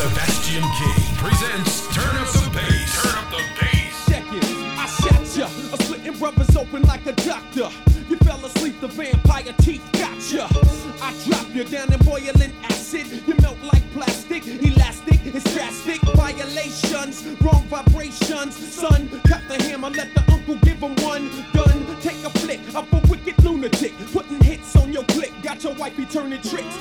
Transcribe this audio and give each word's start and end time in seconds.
Sebastian 0.00 0.62
King 0.62 1.14
presents 1.18 1.86
Turn 1.94 2.16
Up 2.16 2.26
the 2.32 2.50
Bass. 2.54 3.02
Turn 3.02 3.18
Up 3.18 3.30
the 3.30 3.42
Bass. 3.60 4.06
Check 4.08 4.24
it, 4.32 4.44
I 4.78 4.86
shot 4.86 5.36
ya. 5.36 5.44
A 5.74 5.82
splitting 5.82 6.18
brothers 6.18 6.56
open 6.56 6.82
like 6.84 7.04
a 7.04 7.12
doctor. 7.12 7.68
You 8.08 8.16
fell 8.16 8.42
asleep, 8.42 8.80
the 8.80 8.88
vampire 8.88 9.52
teeth 9.60 9.86
got 9.92 10.16
ya. 10.32 10.48
I 11.02 11.14
drop 11.26 11.54
you 11.54 11.64
down 11.64 11.92
in 11.92 11.98
boiling 12.00 12.50
acid. 12.62 13.08
You 13.26 13.34
melt 13.42 13.58
like 13.62 13.82
plastic, 13.92 14.46
elastic, 14.46 15.20
it's 15.26 15.52
drastic. 15.52 16.00
Violations, 16.16 17.22
wrong 17.42 17.64
vibrations. 17.68 18.56
Son, 18.56 19.10
cut 19.28 19.42
the 19.48 19.62
hammer, 19.64 19.90
let 19.90 20.14
the 20.14 20.32
uncle 20.32 20.54
give 20.62 20.78
him 20.78 20.96
one. 21.04 21.28
Gun, 21.52 21.86
take 22.00 22.24
a 22.24 22.30
flick 22.40 22.60
up 22.74 22.90
a 22.94 23.06
wicked 23.10 23.36
lunatic. 23.44 23.92
Putting 24.14 24.40
hits 24.40 24.74
on 24.76 24.94
your 24.94 25.04
click, 25.04 25.32
got 25.42 25.62
your 25.62 25.74
wifey 25.74 26.06
turning 26.06 26.40
tricks. 26.40 26.74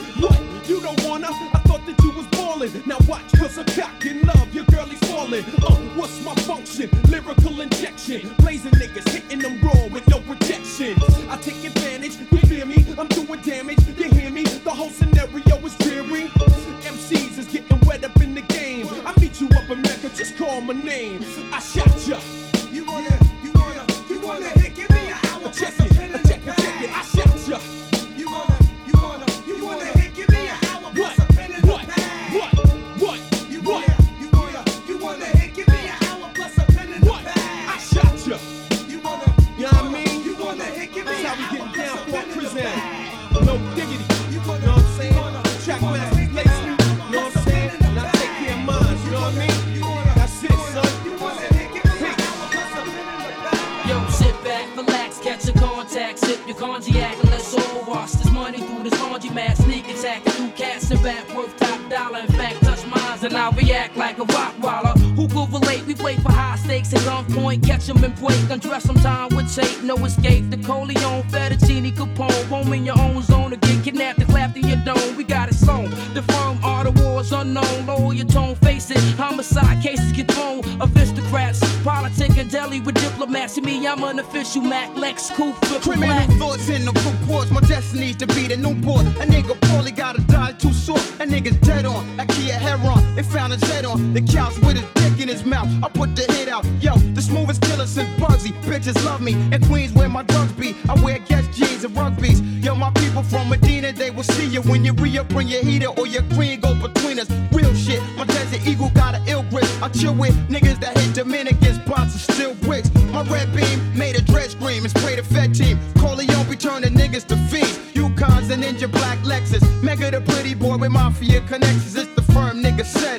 His 95.40 95.46
mouth. 95.46 95.68
I 95.84 95.90
put 95.90 96.16
the 96.16 96.32
hit 96.34 96.48
out. 96.48 96.66
Yo, 96.82 96.96
the 97.14 97.22
smoothest 97.22 97.62
killer 97.62 97.88
since 97.88 98.10
Bugsy. 98.20 98.52
Bitches 98.64 99.04
love 99.06 99.22
me. 99.22 99.34
In 99.54 99.62
Queens 99.66 99.94
where 99.94 100.10
my 100.10 100.24
drugs 100.24 100.52
be. 100.54 100.76
I 100.88 100.94
wear 101.02 101.20
Guess 101.20 101.48
jeans 101.56 101.84
and 101.84 101.96
rugbies. 101.96 102.42
Yo, 102.64 102.76
my 102.76 102.92
people 102.92 103.24
from 103.24 103.50
Medina, 103.50 103.92
they 103.92 104.12
will 104.12 104.24
see 104.24 104.48
you 104.48 104.62
when 104.62 104.84
you 104.86 104.94
re-up, 104.94 105.30
bring 105.30 105.48
your 105.48 105.64
heater 105.64 105.88
or 105.88 106.08
your 106.08 106.24
green 106.34 106.60
go 106.60 106.74
between 106.76 107.20
us. 107.20 107.30
Real 107.52 107.74
shit. 107.74 108.02
My 108.18 108.26
desert 108.26 108.66
eagle 108.68 108.90
got 108.92 109.16
an 109.16 109.28
ill 109.28 109.44
grip. 109.44 109.68
I 109.82 109.90
chill 109.90 110.14
with 110.14 110.36
niggas 110.50 110.80
that 110.82 110.98
hit 110.98 111.16
Dominicans, 111.16 111.80
bots 111.80 112.14
and 112.14 112.36
still 112.36 112.54
bricks. 112.56 112.92
My 113.12 113.24
red 113.24 113.54
beam 113.56 113.98
made 113.98 114.16
a 114.16 114.22
dread 114.22 114.52
scream 114.52 114.84
and 114.84 114.92
spray 114.92 115.16
the 115.16 115.24
Fed 115.24 115.54
team. 115.54 115.80
Corleone 116.00 116.50
be 116.50 116.56
turning 116.56 116.94
niggas 116.94 117.26
to 117.28 117.36
fiends. 117.50 117.78
Yukons 117.94 118.50
and 118.52 118.64
Ninja 118.64 118.92
Black 118.92 119.20
Lexus. 119.20 119.64
Mega 119.84 120.12
the 120.12 120.22
pretty 120.22 120.54
boy 120.54 120.78
with 120.78 120.92
mafia 120.92 121.42
connections. 121.42 121.96
It's 121.96 122.09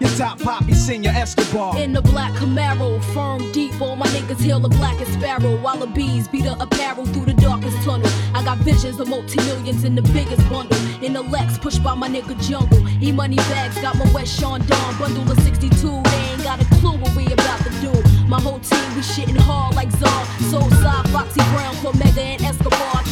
Your 0.00 0.10
top 0.16 0.40
poppy, 0.40 0.74
Senior 0.74 1.10
Escobar. 1.10 1.78
In 1.78 1.92
the 1.92 2.02
black 2.02 2.32
Camaro, 2.32 3.00
firm 3.14 3.52
deep, 3.52 3.80
all 3.80 3.94
my 3.94 4.06
niggas 4.06 4.40
hail 4.40 4.58
the 4.58 4.68
blackest 4.68 5.12
sparrow. 5.12 5.56
While 5.60 5.78
the 5.78 5.86
bees 5.86 6.26
beat 6.26 6.44
the 6.44 6.60
apparel 6.60 7.06
through 7.06 7.26
the 7.26 7.34
darkest 7.34 7.76
tunnel. 7.84 8.10
I 8.34 8.42
got 8.44 8.58
visions 8.58 8.98
of 8.98 9.08
multi-millions 9.08 9.84
in 9.84 9.94
the 9.94 10.02
biggest 10.02 10.42
bundle. 10.50 10.76
In 11.04 11.12
the 11.12 11.22
Lex, 11.22 11.58
pushed 11.58 11.82
by 11.82 11.94
my 11.94 12.08
nigga 12.08 12.34
Jungle. 12.42 12.82
E-money 13.00 13.36
bags, 13.36 13.80
got 13.80 13.96
my 13.96 14.10
West 14.12 14.38
Sean 14.40 14.60
Don 14.66 14.98
bundle 14.98 15.30
of 15.30 15.38
62. 15.40 15.68
They 15.70 16.10
ain't 16.32 16.42
got 16.42 16.60
a 16.60 16.64
clue 16.80 16.96
what 16.98 17.14
we 17.14 17.26
about 17.26 17.60
to 17.60 17.70
do. 17.80 17.92
My 18.26 18.40
whole 18.40 18.58
team, 18.58 18.94
we 18.96 19.02
shitting 19.02 19.38
hard 19.38 19.76
like 19.76 19.90
Czar. 19.92 20.24
Soul 20.50 20.68
side, 20.82 21.08
Foxy 21.10 21.42
Brown, 21.52 21.74
Mega 21.98 22.22
and 22.22 22.42
Escobar. 22.42 23.02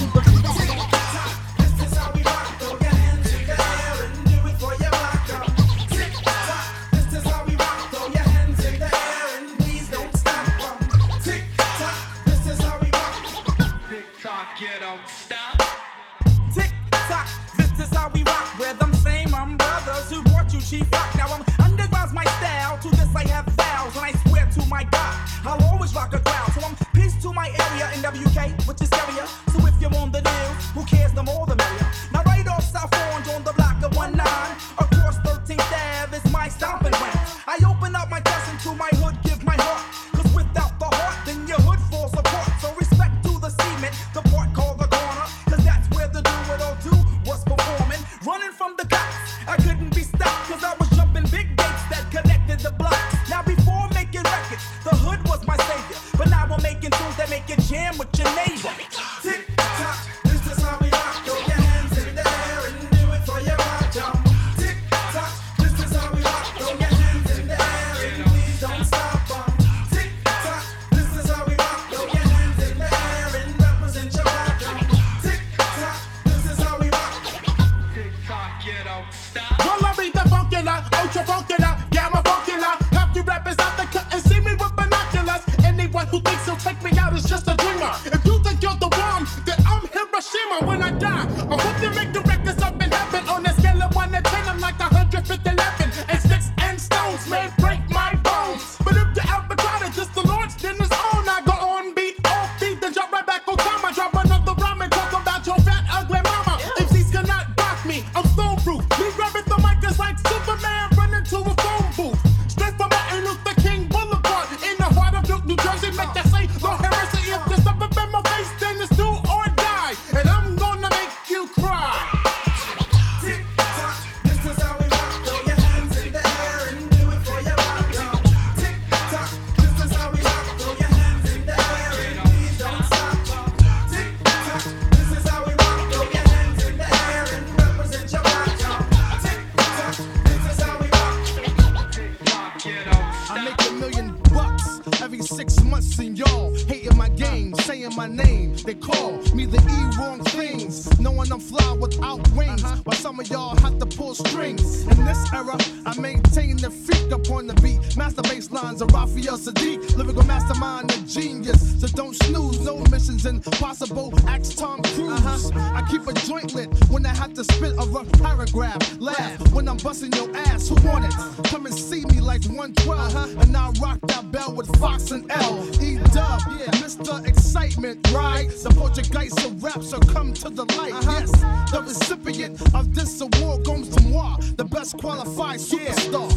Snooze, 162.25 162.61
no 162.61 162.79
missions 162.91 163.27
impossible. 163.27 164.13
Axe 164.29 164.55
Tom 164.55 164.83
Cruise. 164.83 165.13
Uh-huh. 165.13 165.75
I 165.75 165.83
keep 165.91 166.07
a 166.07 166.13
joint 166.13 166.55
lit 166.55 166.69
when 166.89 167.07
I 167.07 167.15
have 167.15 167.35
to 167.35 167.45
spit 167.45 167.73
a 167.79 167.87
rough 167.87 168.11
paragraph. 168.13 169.01
Laugh 169.01 169.53
when 169.53 169.69
I'm 169.69 169.77
busting 169.79 170.13
your 170.13 170.35
ass. 170.37 170.69
Who 170.69 170.75
want 170.87 171.05
it? 171.05 171.15
Come 171.49 171.67
and 171.67 171.75
see 171.75 172.05
me 172.07 172.21
like 172.21 172.45
112. 172.45 172.99
Uh-huh. 172.99 173.41
And 173.41 173.57
I 173.57 173.71
rock 173.81 173.99
that 174.09 174.31
bell 174.31 174.53
with 174.55 174.75
Fox 174.79 175.11
and 175.11 175.31
L. 175.31 175.67
E 175.83 175.97
dub, 176.13 176.41
yeah, 176.59 176.71
Mr. 176.83 177.27
Excitement, 177.27 177.99
right? 178.13 178.49
The 178.49 178.71
Portuguese 178.71 179.37
of 179.45 179.63
rap 179.63 179.83
so 179.83 179.99
come 180.01 180.33
to 180.35 180.51
the 180.51 180.65
light. 180.77 180.93
Uh-huh. 180.93 181.21
Yes, 181.21 181.31
the 181.71 181.83
recipient 181.83 182.75
of 182.75 182.95
this 182.95 183.21
award 183.21 183.65
goes 183.65 183.89
to 183.89 184.03
moi, 184.05 184.37
the 184.57 184.65
best 184.65 184.99
qualified 184.99 185.61
superstar. 185.61 186.31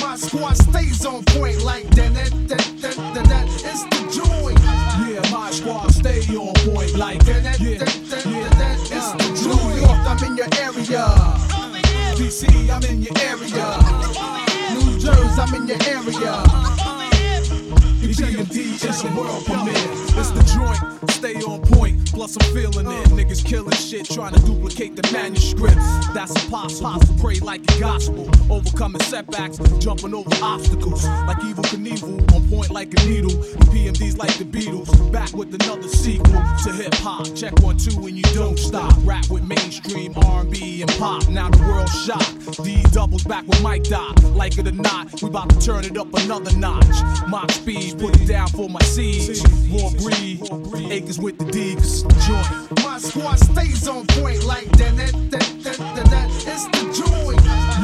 My 0.00 0.16
squad 0.16 0.56
stays 0.56 1.04
on 1.06 1.24
point 1.24 1.62
like 1.62 1.88
that. 1.90 2.14
that, 2.14 2.30
that, 2.48 2.80
that, 2.80 2.96
that, 3.14 3.24
that. 3.28 3.46
It's 3.64 3.84
the 3.84 4.22
joint. 4.22 4.75
My 5.46 5.52
squad 5.52 5.92
stay 5.92 6.22
on 6.34 6.52
point 6.54 6.96
like 6.96 7.24
Yeah, 7.24 7.40
yeah. 7.60 7.78
It's 7.78 9.46
New 9.46 9.76
York, 9.76 10.02
I'm 10.04 10.24
in 10.24 10.36
your 10.36 10.48
area. 10.58 11.06
DC, 12.16 12.68
I'm 12.68 12.82
in 12.82 13.02
your 13.02 13.16
area. 13.20 13.78
New 14.74 14.98
Jersey, 14.98 15.40
I'm 15.40 15.54
in 15.54 15.68
your 15.68 15.78
area. 15.86 16.95
GMD 18.08 18.84
is 18.88 19.04
a 19.04 19.08
world 19.18 19.44
premiere. 19.44 19.74
It's 20.18 20.30
the 20.30 20.42
joint, 20.54 21.10
stay 21.10 21.34
on 21.42 21.60
point. 21.62 22.12
Plus 22.12 22.36
I'm 22.40 22.54
feeling 22.54 22.86
it. 22.86 23.08
Niggas 23.08 23.44
killing 23.44 23.72
shit, 23.72 24.08
trying 24.08 24.32
to 24.32 24.40
duplicate 24.40 24.96
the 24.96 25.02
manuscript. 25.12 25.76
That's 26.14 26.32
impossible. 26.44 27.00
Pray 27.20 27.40
like 27.40 27.60
a 27.62 27.80
gospel, 27.80 28.30
overcoming 28.50 29.02
setbacks, 29.02 29.58
jumping 29.78 30.14
over 30.14 30.30
obstacles. 30.42 31.04
Like 31.04 31.38
Evel 31.38 31.64
Knievel, 31.64 32.32
on 32.34 32.48
point 32.48 32.70
like 32.70 32.88
a 32.98 33.06
needle. 33.06 33.32
PMDs 33.72 34.16
like 34.16 34.34
the 34.38 34.44
Beatles, 34.44 35.12
back 35.12 35.32
with 35.34 35.52
another 35.54 35.88
sequel 35.88 36.42
to 36.64 36.72
hip 36.72 36.94
hop. 36.94 37.26
Check 37.34 37.60
one 37.60 37.76
two 37.76 38.06
and 38.06 38.16
you 38.16 38.24
don't 38.34 38.58
stop. 38.58 38.94
Rap 39.04 39.28
with 39.28 39.42
mainstream 39.42 40.14
R&B 40.16 40.82
and 40.82 40.90
pop. 40.92 41.28
Now 41.28 41.50
the 41.50 41.58
world 41.62 41.90
shocked. 41.90 42.62
D 42.64 42.82
doubles 42.92 43.24
back 43.24 43.46
with 43.46 43.60
Mike 43.62 43.84
Dot. 43.84 44.22
Like 44.24 44.56
it 44.58 44.68
or 44.68 44.72
not, 44.72 45.22
we 45.22 45.28
about 45.28 45.50
to 45.50 45.60
turn 45.60 45.84
it 45.84 45.98
up 45.98 46.08
another 46.14 46.56
notch. 46.56 46.86
Mock 47.28 47.50
speed, 47.50 47.95
put 47.98 48.20
it 48.20 48.26
down 48.26 48.48
for 48.48 48.68
my 48.68 48.80
seeds. 48.80 49.42
Raw 49.70 49.90
breed, 49.90 50.92
acres 50.92 51.18
with 51.18 51.38
the 51.38 51.44
D, 51.46 51.74
cause 51.74 52.02
it's 52.02 52.02
the 52.02 52.14
joint. 52.26 52.84
My 52.84 52.98
squad 52.98 53.36
stays 53.36 53.88
on 53.88 54.06
point 54.06 54.44
like 54.44 54.68
that. 54.78 54.96
that, 54.96 55.12
that, 55.30 55.46
that, 55.62 55.78
that, 55.78 56.06
that. 56.10 56.30
It's 56.46 56.64
the 56.66 56.84
joint. 56.92 57.40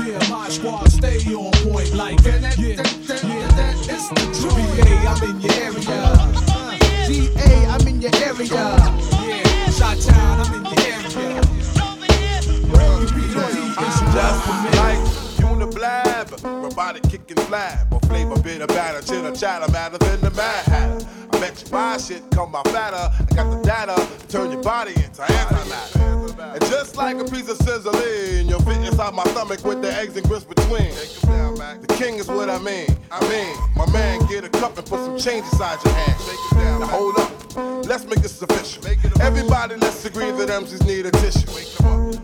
Yeah, 0.06 0.30
my 0.30 0.48
squad 0.48 0.90
stay 0.90 1.18
on 1.34 1.52
point 1.64 1.94
like 1.94 2.22
That, 2.22 2.42
that, 2.42 2.58
yeah, 2.58 2.76
that, 2.76 2.86
that, 3.06 3.24
yeah. 3.24 3.46
that, 3.48 3.56
that. 3.56 3.74
It's 3.88 4.08
the 4.08 4.24
joint. 4.40 4.76
BA, 4.76 4.94
I'm 5.08 5.22
in 5.30 5.40
your 5.40 5.52
area. 5.62 6.12
GA, 7.06 7.66
I'm 7.66 7.88
in 7.88 8.00
your 8.00 8.14
area. 8.16 8.48
Yeah, 8.48 9.70
Shot 9.70 9.98
Town, 10.00 10.40
I'm 10.40 10.54
in 10.54 10.64
your 10.64 10.80
area. 10.80 11.42
Just 13.82 14.76
like 14.76 14.98
Uniblab, 15.40 16.62
robotic 16.62 17.02
kicking 17.04 17.36
flab, 17.36 18.01
or 18.32 18.42
flavor 18.42 18.66
bitter 18.66 18.66
batter, 18.66 19.00
chitter 19.02 19.32
chatter, 19.32 19.70
matter 19.72 19.98
than 19.98 20.20
the 20.20 20.30
mad 20.30 20.64
hatter. 20.66 21.06
I 21.32 21.40
bet 21.40 21.62
you 21.64 21.72
my 21.72 21.96
shit 21.98 22.22
come 22.30 22.54
out 22.54 22.66
fatter. 22.68 22.96
I 22.96 23.34
got 23.34 23.50
the 23.50 23.62
data, 23.62 24.08
turn 24.28 24.50
your 24.50 24.62
body 24.62 24.92
into 24.92 25.22
antimatter. 25.22 26.54
And 26.54 26.60
just 26.66 26.96
like 26.96 27.18
a 27.18 27.24
piece 27.24 27.48
of 27.48 27.56
sizzling, 27.58 28.48
you'll 28.48 28.62
fit 28.62 28.78
inside 28.78 29.14
my 29.14 29.24
stomach 29.24 29.64
with 29.64 29.82
the 29.82 29.92
eggs 29.94 30.16
and 30.16 30.26
grits 30.28 30.44
between. 30.44 30.90
The 31.80 31.94
king 31.98 32.16
is 32.16 32.28
what 32.28 32.48
I 32.48 32.58
mean. 32.58 32.88
I 33.10 33.20
mean, 33.28 33.56
my 33.76 33.90
man, 33.92 34.26
get 34.26 34.44
a 34.44 34.48
cup 34.48 34.76
and 34.78 34.86
put 34.86 35.00
some 35.00 35.18
change 35.18 35.44
inside 35.44 35.78
your 35.84 35.94
hand. 35.94 36.80
Now 36.80 36.86
hold 36.86 37.18
up, 37.18 37.86
let's 37.86 38.04
make 38.04 38.20
this 38.20 38.40
official. 38.40 38.82
Everybody, 39.22 39.76
let's 39.76 40.04
agree 40.04 40.32
that 40.32 40.48
MCs 40.48 40.84
need 40.84 41.06
a 41.06 41.12
tissue. 41.12 41.46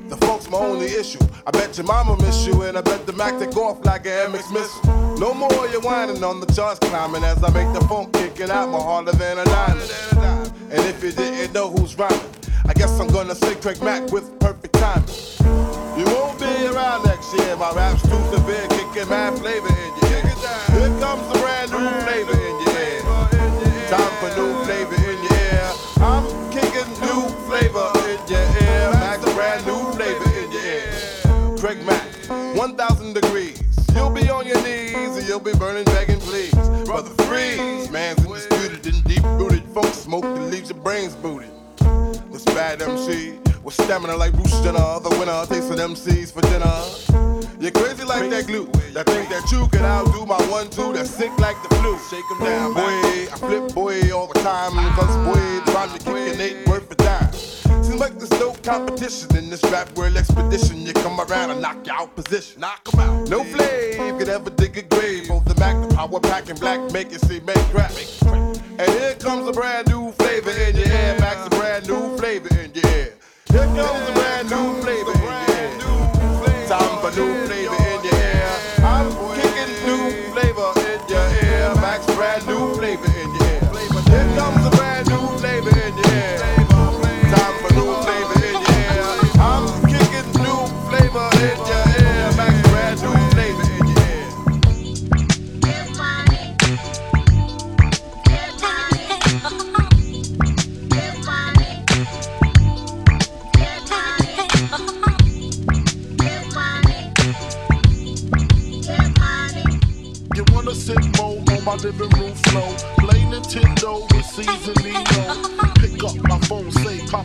The 0.08 0.16
folks 0.22 0.50
my 0.50 0.58
only 0.58 0.86
issue. 0.86 1.20
I 1.46 1.52
bet 1.52 1.76
your 1.76 1.86
mama 1.86 2.16
miss 2.16 2.44
you, 2.44 2.62
and 2.62 2.76
I 2.76 2.80
bet 2.80 3.06
the 3.06 3.12
Mac 3.12 3.38
take 3.38 3.56
off 3.56 3.84
like 3.84 4.04
an 4.06 4.32
MX 4.32 4.52
missile. 4.52 5.16
No 5.16 5.32
more 5.32 5.68
you 5.68 5.80
whining 5.80 6.24
on 6.24 6.40
the 6.40 6.46
charts 6.46 6.80
climbing 6.80 7.22
as 7.22 7.42
I 7.44 7.50
make 7.50 7.72
the 7.72 7.86
phone 7.86 8.10
kicking 8.10 8.50
out 8.50 8.70
more 8.70 8.82
harder 8.82 9.12
than 9.12 9.38
a 9.38 9.44
diamond. 9.44 9.90
And 10.70 10.80
if 10.86 11.02
you 11.04 11.12
didn't 11.12 11.54
know 11.54 11.70
who's 11.70 11.96
rhyming, 11.96 12.20
I 12.66 12.72
guess 12.74 12.98
I'm 12.98 13.08
gonna 13.08 13.36
say 13.36 13.54
Craig 13.54 13.80
Mack 13.80 14.10
with 14.10 14.26
perfect 14.40 14.74
timing. 14.74 15.08
You 15.96 16.04
won't 16.04 16.38
be 16.40 16.66
around 16.66 17.04
next 17.04 17.32
year. 17.32 17.56
My 17.56 17.72
rap's 17.72 18.02
too 18.02 18.22
severe, 18.34 18.66
kicking 18.68 19.08
mad 19.08 19.38
flavor 19.38 19.68
in 19.68 19.92
your 20.02 20.18
ear. 20.18 20.34
Here 20.74 21.00
comes 21.00 21.24
a 21.30 21.38
brand 21.38 21.70
new 21.70 21.88
flavor 22.02 22.32
in 22.32 22.54
your 22.66 22.76
ear. 22.76 23.02
Time 23.86 24.14
for 24.18 24.30
new 24.36 24.64
flavor 24.64 24.96
in 24.96 25.18
your 25.22 25.32
ear. 25.32 25.72
I'm 25.98 26.47
flavor 27.58 27.92
in 28.08 28.18
your 28.28 28.40
ear. 28.40 28.90
Max, 28.92 29.34
brand 29.34 29.66
new 29.66 29.92
flavor 29.92 30.38
in 30.38 30.52
your 30.52 30.62
ear. 30.62 31.56
Craig 31.58 31.84
Mack, 31.84 32.56
1,000 32.56 33.14
degrees. 33.14 33.62
You'll 33.94 34.10
be 34.10 34.28
on 34.30 34.46
your 34.46 34.62
knees 34.62 35.16
and 35.16 35.26
you'll 35.26 35.40
be 35.40 35.52
burning, 35.54 35.84
begging, 35.84 36.20
please. 36.20 36.54
Brother, 36.84 37.10
freeze. 37.24 37.90
Man's 37.90 38.24
undisputed 38.24 38.86
and 38.86 39.04
deep 39.04 39.24
rooted. 39.24 39.64
Funk 39.74 39.92
smoke 39.94 40.22
that 40.22 40.50
leaves 40.52 40.70
your 40.70 40.78
brains 40.78 41.14
booted. 41.16 41.50
This 42.32 42.44
bad 42.44 42.80
MC 42.82 43.38
with 43.62 43.74
stamina 43.74 44.16
like 44.16 44.32
Bruce 44.32 44.60
Jenner, 44.62 45.00
the 45.00 45.10
winner 45.18 45.44
tasting 45.46 45.78
MCs 45.78 46.32
for 46.32 46.42
dinner. 46.42 47.47
You're 47.60 47.72
crazy 47.72 48.04
like 48.04 48.30
that 48.30 48.46
glue. 48.46 48.66
That 48.94 49.06
think 49.06 49.28
that 49.30 49.50
you 49.50 49.66
can 49.68 49.84
outdo 49.84 50.24
my 50.26 50.40
one 50.48 50.70
two 50.70 50.92
that's 50.92 51.10
sick 51.10 51.36
like 51.38 51.56
the 51.64 51.74
flu. 51.76 51.98
Shake 52.08 52.24
'em 52.30 52.38
down, 52.44 52.74
boy. 52.74 53.26
I 53.32 53.36
flip 53.36 53.74
boy 53.74 54.12
all 54.12 54.28
the 54.28 54.38
time. 54.40 54.72
Cause 54.94 55.16
boy, 55.26 55.72
trying 55.72 55.90
to 55.90 55.98
kick 55.98 56.34
an 56.34 56.40
eight 56.40 56.68
worth 56.68 56.90
a 56.90 56.94
dime. 56.94 57.32
Seems 57.82 57.98
like 57.98 58.16
there's 58.18 58.30
no 58.38 58.52
competition 58.62 59.36
in 59.36 59.50
this 59.50 59.62
rap 59.72 59.90
world 59.96 60.16
expedition. 60.16 60.86
You 60.86 60.92
come 60.92 61.18
around 61.20 61.50
and 61.50 61.60
knock 61.60 61.84
you 61.84 61.92
out 61.92 62.14
position. 62.14 62.60
Knock 62.60 62.88
'em 62.94 63.00
out. 63.00 63.28
No 63.28 63.42
flame 63.42 64.18
could 64.18 64.28
ever 64.28 64.50
dig 64.50 64.78
a 64.78 64.82
grave. 64.82 65.26
Both 65.28 65.46
the 65.46 65.56
Mac, 65.58 65.74
the 65.82 65.94
power 65.96 66.20
pack, 66.20 66.48
and 66.48 66.60
black 66.60 66.80
make 66.92 67.12
it 67.12 67.20
see 67.22 67.40
make 67.40 67.64
crack. 67.74 67.92
And 68.78 68.88
here 68.98 69.14
comes 69.14 69.48
a 69.48 69.52
brand 69.52 69.88
new 69.88 70.12
flavor 70.12 70.52
in 70.52 70.76
your 70.76 70.86
ear. 70.86 71.16
Max 71.18 71.44
a 71.44 71.50
brand 71.50 71.88
new 71.88 72.16
flavor 72.18 72.50
in 72.62 72.70
your 72.72 72.86
ear. 72.86 73.14
Here 73.50 73.66
comes 73.74 74.08
a 74.10 74.12
brand 74.12 74.48
new 74.48 74.80
flavor 74.82 75.10
in 75.10 75.20
your 75.24 75.56
ear. 75.56 76.68
Time 76.68 77.00
for 77.00 77.10
new 77.18 77.47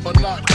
say 0.04 0.53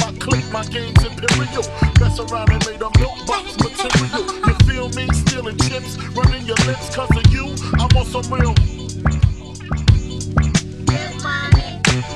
my 0.00 0.12
clique, 0.18 0.50
my 0.52 0.64
game's 0.64 1.04
imperial. 1.04 1.64
Mess 2.00 2.18
around 2.20 2.50
and 2.50 2.64
made 2.66 2.82
a 2.82 2.90
milk 2.98 3.18
box 3.26 3.56
material. 3.58 4.24
You 4.46 4.54
feel 4.66 4.88
me? 4.90 5.06
Stealing 5.14 5.58
chips, 5.58 5.96
running 6.14 6.44
your 6.46 6.56
lips 6.66 6.94
cause 6.94 7.10
of 7.16 7.26
you. 7.32 7.54
I'm 7.78 7.90
on 7.96 8.06
some 8.06 8.28
real. 8.32 8.54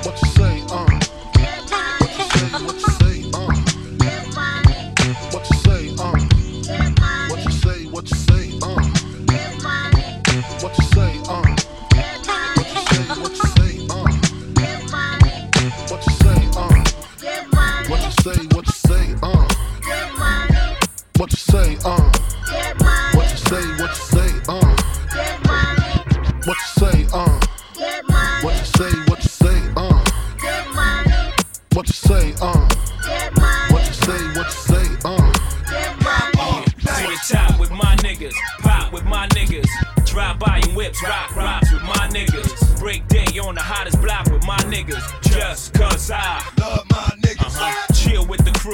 What 0.05 0.17
you 0.23 0.29
say, 0.37 0.50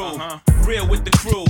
crew, 0.07 0.21
uh-huh. 0.21 0.65
real 0.67 0.89
with 0.89 1.05
the 1.05 1.11
crew. 1.11 1.45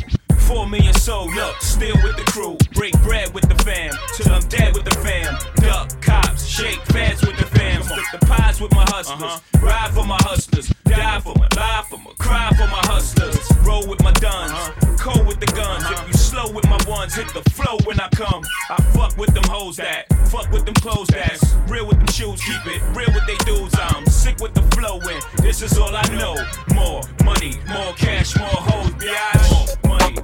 Four 0.47 0.67
million 0.69 0.95
sold 0.95 1.35
look, 1.35 1.61
still 1.61 1.97
with 2.03 2.17
the 2.17 2.25
crew. 2.31 2.57
Break 2.75 2.93
bread 3.03 3.35
with 3.35 3.49
the 3.49 3.57
fam, 3.65 3.93
till 4.15 4.33
I'm 4.33 4.43
dead 4.49 4.75
with 4.75 4.85
the 4.85 4.95
fam. 5.03 5.37
Duck 5.57 6.01
cops, 6.01 6.47
shake 6.47 6.81
fans 6.87 7.21
with 7.23 7.37
the 7.37 7.47
fam. 7.47 7.83
Split 7.83 8.05
the 8.13 8.27
pies 8.27 8.61
with 8.61 8.73
my 8.73 8.85
hustlers. 8.89 9.23
Uh-huh. 9.23 9.67
Ride 9.67 9.91
for 9.91 10.05
my 10.05 10.19
hustlers, 10.21 10.73
die 10.85 11.21
for 11.21 11.35
my, 11.37 11.49
lie 11.57 11.85
for 11.91 11.99
my, 11.99 12.13
cry 12.19 12.51
for 12.51 12.67
my 12.69 12.83
hustlers. 12.87 13.39
Roll 13.67 13.87
with 13.89 14.03
my 14.03 14.13
duns, 14.13 14.53
uh-huh. 14.53 14.97
cold 14.99 15.27
with 15.27 15.41
the 15.41 15.47
guns. 15.47 15.85
If 15.85 15.91
you 15.91 15.97
uh-huh. 15.97 16.13
slow 16.13 16.53
with 16.53 16.69
my 16.69 16.79
ones, 16.87 17.15
hit 17.15 17.29
the 17.35 17.43
flow 17.51 17.79
when 17.85 17.99
I 18.01 18.09
come. 18.11 18.43
I 18.71 18.81
fuck 18.95 19.17
with 19.19 19.35
them 19.35 19.45
hoes 19.45 19.77
that, 19.77 20.07
fuck 20.29 20.51
with 20.53 20.65
them 20.65 20.75
clothes 20.75 21.09
that's 21.09 21.57
real 21.69 21.87
with 21.87 21.99
them 21.99 22.07
shoes, 22.09 22.41
keep 22.43 22.67
it 22.67 22.83
real 22.97 23.11
with 23.13 23.27
they 23.27 23.37
dudes. 23.45 23.75
I'm 23.79 24.07
sick 24.07 24.39
with 24.41 24.55
the 24.55 24.63
flow 24.75 25.01
and 25.01 25.23
this 25.43 25.63
is 25.63 25.77
all 25.79 25.95
I 25.95 26.07
know. 26.15 26.37
More 26.75 27.03
money, 27.25 27.55
more 27.69 27.93
cash, 27.95 28.37
more 28.39 28.49
hoes, 28.49 28.91
bitch. 28.93 29.83
More 29.85 29.99
money, 29.99 30.17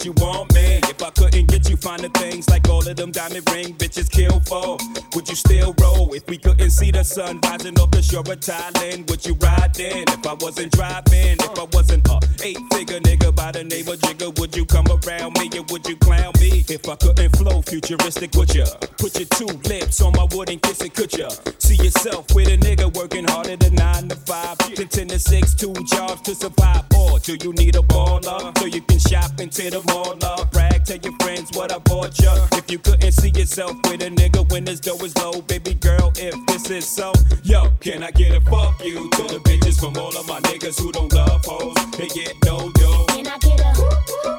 would 0.00 0.06
you 0.06 0.24
want 0.24 0.52
me? 0.54 0.80
If 0.84 1.02
I 1.02 1.10
couldn't 1.10 1.46
get 1.48 1.68
you 1.68 1.76
finer 1.76 2.08
things 2.08 2.48
like 2.48 2.68
all 2.68 2.86
of 2.86 2.89
them 3.00 3.10
diamond 3.12 3.50
ring 3.50 3.72
bitches 3.76 4.10
kill 4.10 4.40
for, 4.40 4.76
would 5.14 5.26
you 5.26 5.34
still 5.34 5.74
roll? 5.80 6.12
If 6.12 6.28
we 6.28 6.36
couldn't 6.36 6.70
see 6.70 6.90
the 6.90 7.02
sun 7.02 7.40
rising 7.42 7.78
off 7.80 7.90
the 7.90 8.02
shore 8.02 8.20
of 8.20 8.40
Thailand, 8.40 9.08
would 9.08 9.24
you 9.24 9.34
ride 9.40 9.78
in? 9.80 10.04
If 10.06 10.26
I 10.26 10.34
wasn't 10.34 10.72
driving, 10.72 11.38
if 11.40 11.58
I 11.58 11.66
wasn't 11.72 12.06
a 12.08 12.20
eight 12.44 12.58
figure 12.72 13.00
nigga 13.00 13.34
by 13.34 13.52
the 13.52 13.64
name 13.64 13.88
of 13.88 13.98
Jigger, 14.00 14.30
would 14.38 14.54
you 14.54 14.66
come 14.66 14.86
around 14.86 15.38
me 15.40 15.48
or 15.58 15.64
would 15.70 15.88
you 15.88 15.96
clown 15.96 16.32
me? 16.40 16.64
If 16.68 16.86
I 16.88 16.96
couldn't 16.96 17.36
flow 17.36 17.62
futuristic, 17.62 18.34
would 18.34 18.54
ya? 18.54 18.66
Put 18.98 19.18
your 19.18 19.28
two 19.28 19.52
lips 19.64 20.02
on 20.02 20.12
my 20.12 20.26
wood 20.32 20.50
and 20.50 20.60
kiss 20.60 20.82
it, 20.82 20.94
could 20.94 21.16
ya? 21.16 21.30
See 21.58 21.76
yourself 21.76 22.26
with 22.34 22.48
a 22.48 22.58
nigga 22.58 22.94
working 22.94 23.24
harder 23.24 23.56
than 23.56 23.76
nine 23.76 24.08
to 24.08 24.16
five, 24.16 24.58
than 24.76 24.88
ten 24.88 25.08
to 25.08 25.18
six, 25.18 25.54
two 25.54 25.72
jobs 25.86 26.20
to 26.22 26.34
survive. 26.34 26.84
Or 26.98 27.18
do 27.18 27.36
you 27.40 27.54
need 27.54 27.76
a 27.76 27.80
baller 27.80 28.56
so 28.58 28.66
you 28.66 28.82
can 28.82 28.98
shop 28.98 29.40
into 29.40 29.70
the 29.70 29.82
mall? 29.88 30.10
Brag, 30.52 30.84
tell 30.84 30.98
your 30.98 31.16
friends 31.20 31.50
what 31.56 31.72
I 31.72 31.78
bought 31.78 32.18
ya. 32.20 32.34
If 32.52 32.70
you 32.70 32.78
couldn't 32.90 33.12
see 33.12 33.30
yourself 33.30 33.76
with 33.88 34.02
a 34.02 34.10
nigga 34.10 34.50
when 34.50 34.66
his 34.66 34.80
dough 34.80 34.96
is 35.04 35.16
low, 35.18 35.40
baby 35.42 35.74
girl, 35.74 36.12
if 36.16 36.34
this 36.46 36.70
is 36.70 36.88
so, 36.88 37.12
yo, 37.44 37.70
can 37.80 38.02
I 38.02 38.10
get 38.10 38.34
a 38.34 38.40
fuck 38.40 38.84
you 38.84 39.08
to 39.10 39.22
the 39.30 39.40
bitches 39.44 39.78
from 39.78 39.96
all 39.96 40.16
of 40.16 40.26
my 40.26 40.40
niggas 40.40 40.80
who 40.80 40.90
don't 40.90 41.12
love 41.12 41.44
hoes? 41.44 41.76
They 41.96 42.08
get 42.08 42.34
no 42.44 42.70
dough. 42.72 43.06
Can 43.10 43.28
I 43.28 43.38
get 43.38 43.60
a 43.60 43.72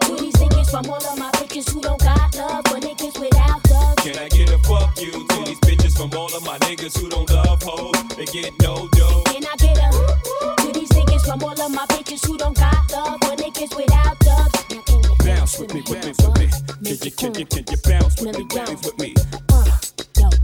to 0.06 0.16
these 0.20 0.36
niggas 0.36 0.70
from 0.70 0.90
all 0.90 0.98
of 0.98 1.18
my 1.18 1.32
bitches 1.32 1.72
who 1.72 1.82
don't 1.82 2.00
got 2.02 2.36
love 2.36 2.68
for 2.68 2.80
niggas 2.80 3.20
without 3.20 3.70
love? 3.72 3.96
Can 3.98 4.18
I 4.18 4.28
get 4.28 4.52
a 4.52 4.60
fuck 4.60 5.00
you 5.00 5.12
to 5.12 5.44
these 5.46 5.60
bitches 5.62 5.96
from 5.96 6.12
all 6.18 6.34
of 6.36 6.44
my 6.44 6.58
niggas 6.60 6.98
who 7.00 7.10
don't 7.10 7.30
love 7.32 7.64
hoes? 7.64 7.96
They 8.18 8.26
get 8.26 8.52
no 8.62 8.90
dough. 8.92 9.24
Can 9.28 9.46
I 9.46 9.56
get 9.58 9.78
a 9.78 10.66
to 10.66 10.72
these 10.74 10.90
niggas 10.90 11.26
from 11.26 11.42
all 11.42 11.60
of 11.60 11.72
my 11.72 11.86
bitches 11.88 12.26
who 12.26 12.38
don't 12.38 12.58
got 12.58 12.92
love 12.92 13.18
for 13.22 13.36
niggas 13.38 13.76
without 13.78 14.21
Bounce 15.52 15.60
with 15.60 15.74
me, 15.74 15.82
with 15.82 16.06
me, 16.06 16.14
with 16.18 16.40
me. 16.40 16.96
Can 16.96 17.04
you, 17.04 17.12
can 17.12 17.36
you, 17.36 17.46
can 17.46 17.66
you 17.70 17.78
bounce 17.84 18.22
with 18.22 18.38
me, 18.38 18.46
bounce 18.56 18.70
uh, 18.72 18.76
with 18.86 19.00
me? 19.00 19.14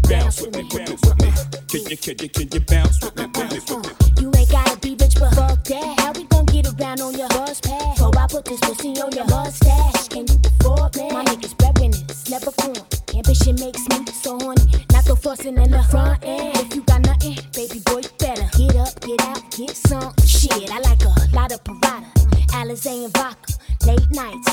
Bounce 0.09 0.41
with 0.41 0.53
me, 0.53 0.63
bounce 0.63 1.01
with 1.01 1.21
me. 1.21 1.31
Can 1.69 1.89
you, 1.89 1.97
can 1.97 2.15
you, 2.19 2.29
can 2.29 2.49
you 2.51 2.59
bounce 2.59 3.01
with 3.01 3.15
me, 3.15 3.23
uh, 3.23 3.27
with 3.27 3.51
me, 3.51 3.59
with 3.59 3.69
me? 3.69 3.89
Uh, 3.89 4.21
you 4.21 4.31
ain't 4.35 4.51
gotta 4.51 4.77
be 4.79 4.97
rich, 4.99 5.15
but 5.17 5.33
fuck 5.33 5.63
that. 5.63 5.99
How 6.01 6.11
we 6.11 6.25
gon' 6.25 6.45
get 6.47 6.67
around 6.67 6.99
on 6.99 7.17
your 7.17 7.29
bus 7.29 7.61
pass? 7.61 7.99
So 7.99 8.11
I 8.17 8.27
put 8.27 8.43
this 8.43 8.59
pussy 8.59 8.99
on 8.99 9.13
your 9.13 9.25
mustache. 9.27 10.09
Can 10.09 10.27
you 10.27 10.39
afford 10.43 10.97
me? 10.97 11.09
My 11.09 11.23
niggas 11.23 11.55
reppin' 11.55 11.93
it's 12.09 12.29
never 12.29 12.51
corn. 12.51 12.75
Ambition 13.15 13.55
makes 13.61 13.87
me 13.87 14.11
so 14.11 14.37
horny. 14.37 14.65
Not 14.91 15.05
the 15.05 15.15
fussing 15.15 15.57
in 15.57 15.71
the 15.71 15.83
front 15.83 16.21
end. 16.25 16.36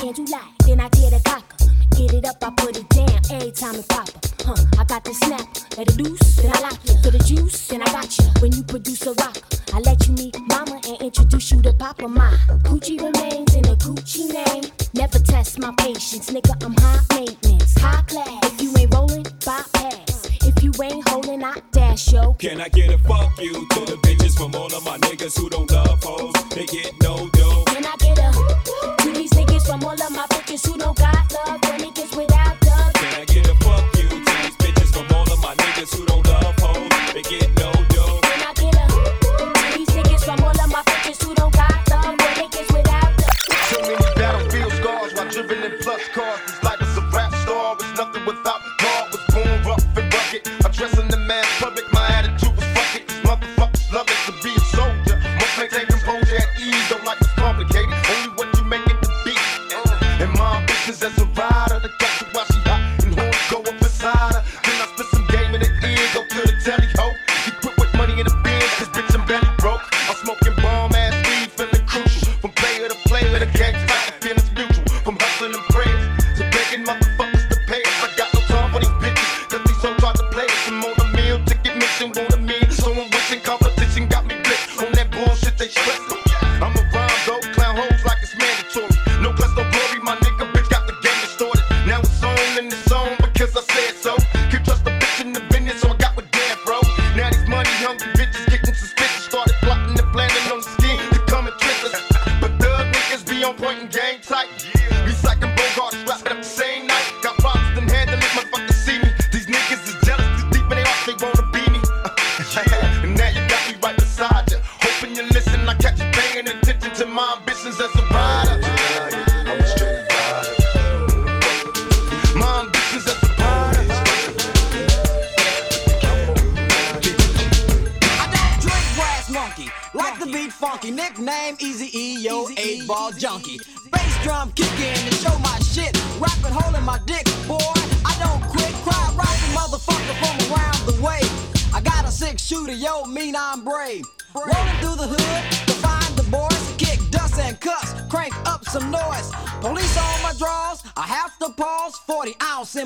Candlelight, 0.05 0.53
then 0.67 0.81
I 0.81 0.89
tear 0.91 1.09
the 1.09 1.21
cocker. 1.25 1.65
Get 1.97 2.13
it 2.13 2.27
up, 2.27 2.37
I 2.43 2.51
put 2.59 2.77
it 2.77 2.87
down 2.91 3.09
every 3.33 3.53
time 3.53 3.77
it 3.77 3.89
pop. 3.89 4.07
Huh, 4.45 4.55
I 4.79 4.85
got 4.85 5.03
the 5.03 5.15
snap, 5.15 5.49
let 5.79 5.89
it 5.89 5.97
loose, 5.97 6.37
then 6.37 6.53
I 6.55 6.61
lock 6.61 6.79
you. 6.85 6.93
For 7.01 7.11
the 7.11 7.25
juice, 7.25 7.69
then 7.69 7.81
I 7.81 7.87
got 7.87 8.13
you. 8.19 8.25
When 8.43 8.53
you 8.53 8.63
produce 8.65 9.07
a 9.07 9.15
rock, 9.15 9.39
I 9.73 9.81
let 9.81 10.07
you 10.07 10.13
meet 10.13 10.37
mama 10.41 10.79
and 10.87 11.01
introduce 11.01 11.51
you 11.53 11.63
to 11.63 11.73
papa. 11.73 12.07
My 12.07 12.37
Gucci 12.69 13.01
remains 13.01 13.55
in 13.55 13.65
a 13.65 13.77
Gucci 13.77 14.29
name. 14.29 14.71
Never 14.93 15.19
test 15.21 15.59
my 15.59 15.73
patience, 15.79 16.29
nigga, 16.29 16.53
I'm 16.63 16.75
high 16.77 17.01
maintenance, 17.17 17.73
high 17.79 18.03
class. 18.03 18.45
If 18.53 18.61
you 18.61 18.77
ain't 18.77 18.93
rolling, 18.93 19.25
bypass. 19.41 20.29
If 20.45 20.63
you 20.63 20.73
ain't 20.83 21.09
holding, 21.09 21.43
I 21.43 21.55
dash 21.73 22.13
yo. 22.13 22.35
Can 22.35 22.61
I 22.61 22.69
get 22.69 22.93
a 22.93 22.99
fuck 22.99 23.41
you 23.41 23.55
to 23.55 23.81
the 23.89 23.97
bitches 24.05 24.37
from 24.37 24.55
all 24.55 24.67
of 24.67 24.85
my 24.85 24.99
niggas 24.99 25.39
who 25.39 25.49
don't 25.49 25.71
love 25.71 26.05
hoes? 26.05 26.35
They 26.51 26.67
get 26.67 26.93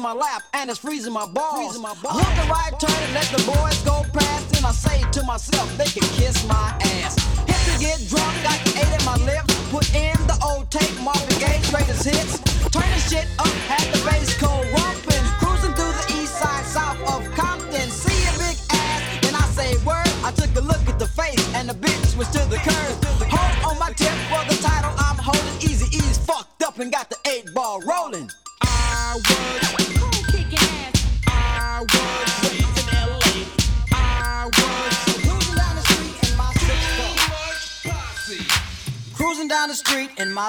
my 0.09 0.15
lap, 0.15 0.43
and 0.55 0.71
it's 0.71 0.79
freezing 0.79 1.13
my 1.13 1.27
balls. 1.27 1.77
I 1.85 1.95
hook 1.95 2.33
the 2.41 2.49
right 2.49 2.73
turn 2.81 3.03
and 3.05 3.13
let 3.13 3.29
the 3.29 3.43
boys 3.45 3.79
go 3.85 4.07
past. 4.19 4.57
And 4.57 4.65
I 4.65 4.73
say 4.73 5.05
to 5.11 5.23
myself, 5.25 5.69
they 5.77 5.85
can 5.85 6.09
kiss 6.17 6.47
my 6.47 6.75
ass. 6.81 7.08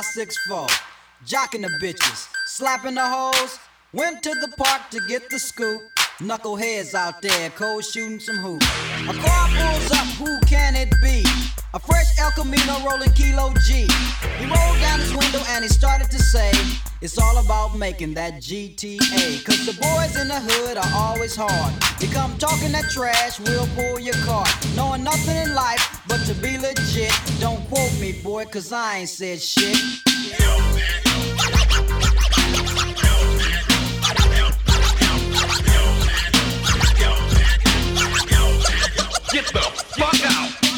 564. 0.02 0.68
Jocking 1.26 1.62
the 1.62 1.70
bitches, 1.84 2.30
slapping 2.46 2.96
the 2.96 3.04
hoes. 3.04 3.60
Went 3.92 4.24
to 4.24 4.30
the 4.30 4.48
park 4.56 4.90
to 4.92 5.02
get 5.10 5.30
the 5.30 5.38
scoop. 5.38 5.82
Knuckleheads 6.20 6.94
out 6.94 7.22
there, 7.22 7.50
cold 7.50 7.84
shooting 7.84 8.20
some 8.20 8.38
hoops. 8.38 8.66
A 9.10 9.14
car 9.14 9.48
pulls 9.50 9.92
up, 9.92 10.08
who 10.16 10.40
can 10.48 10.78
it 10.78 10.90
be? 11.02 11.26
A 11.74 11.80
fresh 11.80 12.08
El 12.18 12.32
Camino 12.32 12.80
rolling 12.90 13.12
Kilo 13.12 13.54
G. 13.66 13.88
He 14.40 14.46
rolled 14.46 14.80
down 14.80 15.02
his 15.02 15.14
window 15.14 15.42
and 15.50 15.64
he 15.64 15.70
started 15.70 16.10
to 16.10 16.18
say, 16.18 16.52
It's 17.02 17.20
all 17.20 17.38
about 17.38 17.78
making 17.78 18.14
that 18.14 18.36
GTA. 18.36 19.44
Cause 19.46 19.66
the 19.66 19.74
boys 19.74 20.16
in 20.20 20.30
the 20.30 20.40
hood 20.40 20.78
are 20.78 20.92
always 20.96 21.36
hard. 21.36 21.74
You 22.02 22.08
come 22.08 22.38
talking 22.38 22.72
that 22.72 22.90
trash, 22.90 23.40
we'll 23.40 23.68
pull 23.76 24.00
your 24.00 24.16
car. 24.26 24.46
Knowing 24.76 25.04
nothing 25.04 25.36
in 25.36 25.54
life 25.54 26.02
but 26.08 26.26
to 26.26 26.34
be 26.36 26.58
legit. 26.58 27.14
Don't 27.40 27.62
quote 27.68 27.89
boy, 28.14 28.46
cause 28.46 28.72
I 28.72 29.00
ain't 29.00 29.10
said 29.10 29.42
shit. 29.42 29.76
Get 39.32 39.46
the 39.54 39.62
fuck 39.96 40.26
out. 40.26 40.69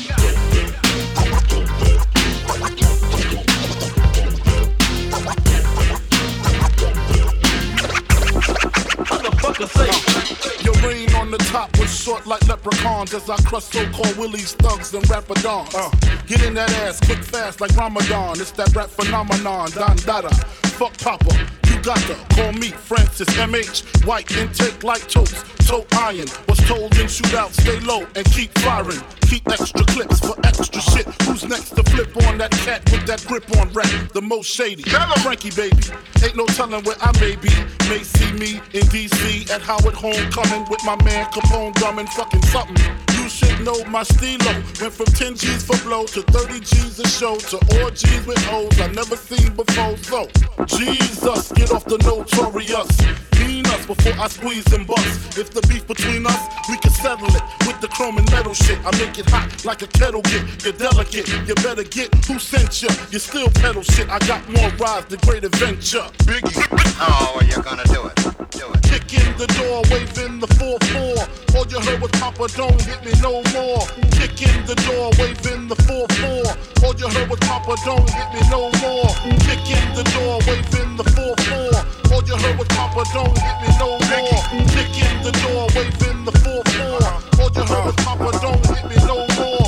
Top 11.52 11.78
was 11.78 11.94
short 11.94 12.26
like 12.26 12.48
leprechauns 12.48 13.14
as 13.14 13.30
I 13.30 13.36
crush 13.44 13.66
so-called 13.66 14.16
willies, 14.16 14.54
thugs, 14.54 14.94
and 14.94 15.04
rapadons. 15.06 15.76
Uh, 15.76 15.90
get 16.26 16.44
in 16.44 16.54
that 16.54 16.72
ass 16.84 17.00
quick 17.02 17.22
fast 17.24 17.60
like 17.60 17.76
Ramadan. 17.76 18.40
It's 18.40 18.52
that 18.52 18.74
rap 18.74 18.90
phenomenon, 18.90 19.70
Don 19.72 19.98
Dada. 19.98 20.34
Fuck 20.80 20.98
Papa, 20.98 21.61
you 21.82 21.86
got 21.86 21.98
to 21.98 22.16
call 22.36 22.52
me 22.54 22.70
Francis 22.70 23.28
MH. 23.30 24.06
White 24.06 24.32
intake 24.38 24.84
like 24.84 25.08
toast, 25.08 25.46
toe 25.68 25.86
iron. 25.94 26.28
Was 26.48 26.60
told 26.68 26.96
in 26.98 27.08
shootout, 27.08 27.52
stay 27.54 27.80
low 27.80 28.06
and 28.16 28.26
keep 28.32 28.56
firing. 28.60 29.02
Keep 29.22 29.50
extra 29.50 29.84
clips 29.86 30.20
for 30.20 30.36
extra 30.44 30.82
shit. 30.82 31.08
Who's 31.24 31.44
next 31.46 31.72
to 31.72 31.84
flip 31.84 32.16
on 32.28 32.38
that 32.38 32.52
cat 32.52 32.90
with 32.92 33.06
that 33.08 33.26
grip 33.26 33.46
on 33.58 33.72
rap? 33.74 33.90
The 34.14 34.22
most 34.22 34.50
shady. 34.50 34.84
Frankie 35.24 35.52
baby, 35.52 35.84
ain't 36.24 36.36
no 36.36 36.46
telling 36.48 36.84
where 36.84 36.98
I 37.02 37.12
may 37.20 37.36
be. 37.36 37.50
May 37.90 38.04
see 38.04 38.32
me 38.34 38.62
in 38.74 38.86
DC 38.94 39.50
at 39.50 39.62
Howard 39.62 39.96
Homecoming 39.96 40.68
with 40.70 40.84
my 40.86 41.02
man 41.04 41.26
Capone 41.32 41.74
drumming 41.76 42.08
fucking 42.08 42.44
something. 42.44 43.11
Should 43.32 43.64
know 43.64 43.84
my 43.86 44.04
stilo. 44.04 44.54
Went 44.82 44.94
from 44.94 45.06
10 45.06 45.36
G's 45.36 45.64
for 45.64 45.78
blow 45.86 46.06
to 46.06 46.22
30 46.22 46.60
G's 46.60 47.00
a 47.00 47.08
show 47.08 47.38
to 47.38 47.58
orgies 47.82 48.26
with 48.26 48.44
hoes 48.46 48.80
I 48.82 48.88
never 48.88 49.16
seen 49.16 49.56
before. 49.56 49.96
So, 49.98 50.28
Jesus, 50.66 51.52
get 51.54 51.72
off 51.72 51.86
the 51.86 51.98
notorious. 52.00 53.31
Mean 53.42 53.66
us 53.68 53.86
before 53.86 54.14
I 54.20 54.28
squeeze 54.28 54.72
and 54.72 54.86
bust. 54.86 55.38
If 55.38 55.52
the 55.52 55.62
beef 55.68 55.88
between 55.88 56.26
us, 56.28 56.42
we 56.70 56.78
can 56.78 56.92
settle 56.92 57.28
it 57.28 57.44
with 57.66 57.82
the 57.82 57.88
chrome 57.88 58.18
and 58.18 58.30
metal 58.32 58.54
shit. 58.54 58.78
I 58.86 58.92
make 58.98 59.18
it 59.18 59.30
hot 59.30 59.66
like 59.66 59.82
a 59.82 59.88
kettle 59.88 60.22
get. 60.22 60.44
You're 60.64 60.74
delicate, 60.74 61.28
you 61.48 61.56
better 61.56 61.84
get 61.84 62.14
who 62.26 62.38
sent 62.38 62.82
you. 62.82 62.90
You 63.10 63.20
still 63.20 63.50
pedal 63.62 63.82
shit. 63.82 64.10
I 64.10 64.20
got 64.28 64.48
more 64.50 64.70
rides 64.78 65.08
than 65.08 65.20
great 65.26 65.44
adventure. 65.44 66.06
Biggie. 66.30 66.54
Oh, 67.02 67.42
you're 67.50 67.64
gonna 67.64 67.84
do 67.86 68.06
it. 68.06 68.16
Do 68.52 68.70
it. 68.74 68.82
Kick 68.84 69.10
in 69.18 69.38
the 69.38 69.48
door, 69.58 69.82
waving 69.90 70.40
the 70.40 70.48
4-4. 70.62 71.56
All 71.56 71.66
you 71.66 71.80
heard 71.80 72.02
was 72.02 72.12
Papa, 72.12 72.48
don't 72.56 72.82
hit 72.82 73.04
me 73.04 73.14
no 73.22 73.42
more. 73.56 73.82
Kick 74.12 74.38
in 74.46 74.66
the 74.66 74.76
door, 74.86 75.10
waving 75.18 75.68
the 75.68 75.76
4-4. 75.90 76.84
All 76.84 76.94
you 76.94 77.08
heard 77.10 77.30
was 77.30 77.40
Papa, 77.40 77.76
don't 77.86 78.10
hit 78.10 78.30
me 78.36 78.42
no 78.50 78.70
more. 78.86 79.10
Kick 79.42 79.66
in 79.66 79.88
the 79.98 80.04
door, 80.14 80.40
waving 80.46 80.98
the 80.98 81.04
4-4. 81.04 82.01
All 82.12 82.22
you 82.24 82.36
heard 82.36 82.58
was 82.58 82.68
Papa, 82.68 83.04
don't 83.14 83.38
hit 83.38 83.56
me 83.62 83.70
no 83.80 83.98
more. 83.98 84.44
Kick 84.68 84.92
in 85.00 85.24
the 85.24 85.32
door, 85.44 85.68
waving 85.76 86.26
the 86.26 86.32
4-4. 86.32 87.40
All 87.40 87.50
you 87.56 87.64
heard 87.64 87.86
was 87.86 87.96
Papa, 87.96 88.32
don't 88.42 88.66
hit 88.68 88.86
me 88.90 88.96
no 89.08 89.26
more. 89.40 89.68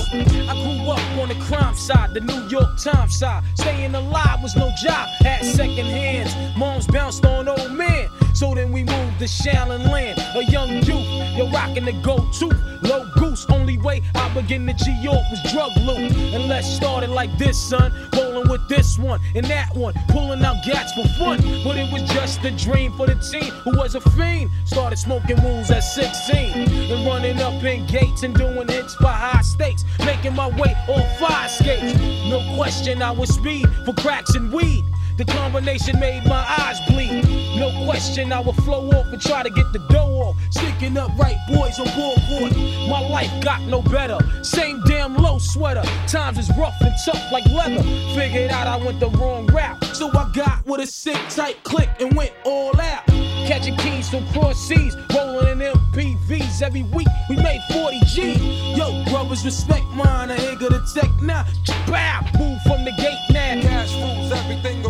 I 0.50 0.54
grew 0.62 0.92
up 0.92 1.00
on 1.22 1.30
the 1.30 1.36
crime 1.46 1.76
side, 1.76 2.14
the 2.14 2.20
New 2.22 2.48
York 2.48 2.78
Times 2.78 3.18
side. 3.18 3.44
Staying 3.56 3.96
alive 3.96 4.42
was 4.42 4.56
no 4.56 4.72
job, 4.84 5.08
had 5.22 5.46
second 5.46 5.86
hands. 5.86 6.36
Moms 6.58 6.86
bounced 6.88 7.26
on 7.26 7.48
old 7.48 7.72
men. 7.72 8.10
So 8.44 8.54
then 8.54 8.74
we 8.74 8.84
moved 8.84 9.20
to 9.20 9.26
Shaolin 9.26 9.90
Land, 9.90 10.20
a 10.36 10.44
young 10.44 10.70
youth. 10.84 11.08
You're 11.38 11.50
rocking 11.50 11.86
the 11.86 11.94
go-to, 11.94 12.48
low 12.82 13.10
goose. 13.16 13.46
Only 13.50 13.78
way 13.78 14.02
I 14.16 14.28
begin 14.34 14.68
to 14.68 14.74
G 14.74 14.92
York 15.02 15.24
was 15.32 15.42
drug 15.54 15.72
loot. 15.78 16.12
And 16.12 16.50
let's 16.50 16.68
start 16.68 17.06
it 17.06 17.10
like 17.10 17.38
this, 17.38 17.58
son. 17.58 17.94
Rolling 18.14 18.50
with 18.50 18.68
this 18.68 19.00
one 19.00 19.22
and 19.34 19.46
that 19.46 19.74
one, 19.74 19.94
pulling 20.10 20.44
out 20.44 20.58
gats 20.66 20.92
for 20.92 21.08
fun. 21.18 21.38
But 21.64 21.78
it 21.78 21.90
was 21.94 22.04
just 22.12 22.44
a 22.44 22.52
dream 22.52 22.92
for 22.98 23.08
the 23.08 23.16
teen 23.16 23.50
who 23.64 23.78
was 23.78 23.96
a 23.96 24.02
fiend. 24.02 24.52
Started 24.66 24.98
smoking 24.98 25.42
wools 25.42 25.72
at 25.72 25.80
16 25.80 26.68
and 26.92 27.08
running 27.08 27.40
up 27.40 27.64
in 27.64 27.88
gates 27.88 28.24
and 28.24 28.36
doing 28.36 28.68
hits 28.68 28.94
for 28.96 29.08
high 29.08 29.42
stakes. 29.42 29.86
Making 30.00 30.36
my 30.36 30.50
way 30.60 30.76
on 30.90 31.18
fire 31.18 31.48
skates. 31.48 31.98
No 32.28 32.44
question, 32.58 33.02
I 33.02 33.12
was 33.12 33.34
speed 33.34 33.70
for 33.86 33.94
cracks 33.94 34.36
and 34.36 34.52
weed. 34.52 34.84
The 35.18 35.26
combination 35.26 36.00
made 36.00 36.26
my 36.26 36.44
eyes 36.60 36.80
bleed. 36.90 37.24
No 37.60 37.86
question, 37.86 38.34
I 38.34 38.40
would 38.40 38.56
flow 38.58 38.90
off 38.90 39.06
and 39.14 39.22
try 39.22 39.44
to 39.44 39.50
get 39.50 39.72
the 39.72 39.80
dough 39.90 40.22
off. 40.22 40.36
Sticking 40.50 40.98
up 40.98 41.12
right 41.18 41.38
boys 41.48 41.80
on 41.80 41.86
board. 41.96 42.56
My 42.90 43.00
life 43.00 43.32
got 43.44 43.62
no 43.62 43.82
better. 43.82 44.18
Same 44.44 44.82
damn 44.86 45.16
low 45.16 45.38
sweater. 45.38 45.84
Times 46.08 46.40
is 46.40 46.50
rough 46.58 46.76
and 46.82 46.94
tough 47.06 47.32
like 47.32 47.46
leather. 47.48 47.84
Figured 48.16 48.50
out 48.50 48.68
I 48.68 48.78
went 48.78 49.00
the 49.00 49.10
wrong 49.10 49.46
route. 49.48 49.84
So 49.94 50.10
I 50.10 50.32
got 50.34 50.66
with 50.66 50.82
a 50.82 50.88
sick 50.88 51.18
tight 51.30 51.64
click 51.64 51.90
and 52.00 52.16
went 52.16 52.34
all 52.44 52.80
out. 52.82 53.06
Catching 53.46 53.76
keys 53.78 54.10
from 54.10 54.26
cross 54.30 54.58
seas, 54.58 54.96
rolling 55.14 55.62
in 55.62 55.74
MPVs 55.74 56.62
every 56.62 56.84
week. 56.84 57.08
We 57.30 57.36
made 57.36 57.62
40 57.72 58.00
G. 58.06 58.34
Yo, 58.76 59.04
brothers, 59.12 59.46
respect 59.46 59.86
mine. 59.94 60.32
I 60.32 60.38
ain't 60.38 60.60
gonna 60.60 60.84
take 60.94 61.22
now. 61.22 61.46
Bow, 61.88 62.22
move 62.40 62.60
from 62.64 62.86
the 62.86 62.92
gate 62.98 63.20
now. 63.32 63.62
Cash 63.62 63.94
rules 63.96 64.32
everything 64.32 64.83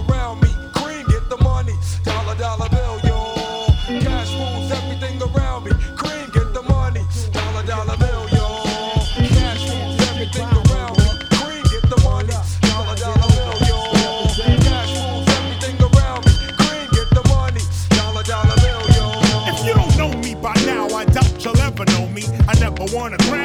I 23.04 23.10
never 23.10 23.42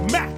Mac, 0.00 0.29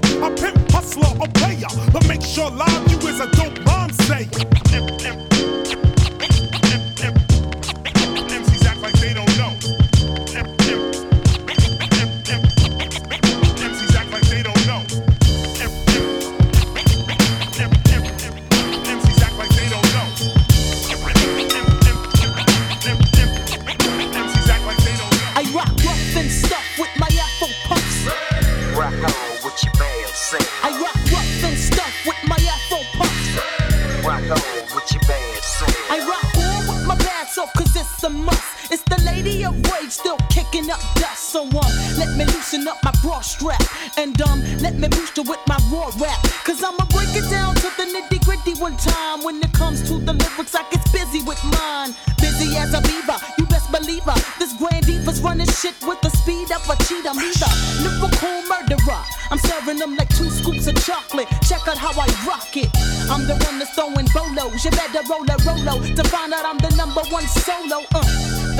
I'm 59.33 59.39
serving 59.39 59.79
them 59.79 59.97
like 59.97 60.11
two 60.11 60.29
scoops 60.29 60.67
of 60.67 60.77
chocolate. 60.85 61.27
Check 61.49 61.67
out 61.67 61.79
how 61.79 61.97
I 61.97 62.05
rock 62.29 62.53
it. 62.53 62.69
I'm 63.09 63.25
the 63.25 63.33
one 63.49 63.57
that's 63.59 63.73
throwing 63.73 64.05
bolos. 64.13 64.61
You 64.61 64.71
better 64.77 65.01
roll 65.09 65.25
a 65.25 65.37
rolo 65.41 65.81
to 65.81 66.05
find 66.13 66.37
out 66.37 66.45
I'm 66.45 66.59
the 66.59 66.69
number 66.77 67.01
one 67.09 67.25
solo. 67.25 67.81
Uh, 67.97 68.05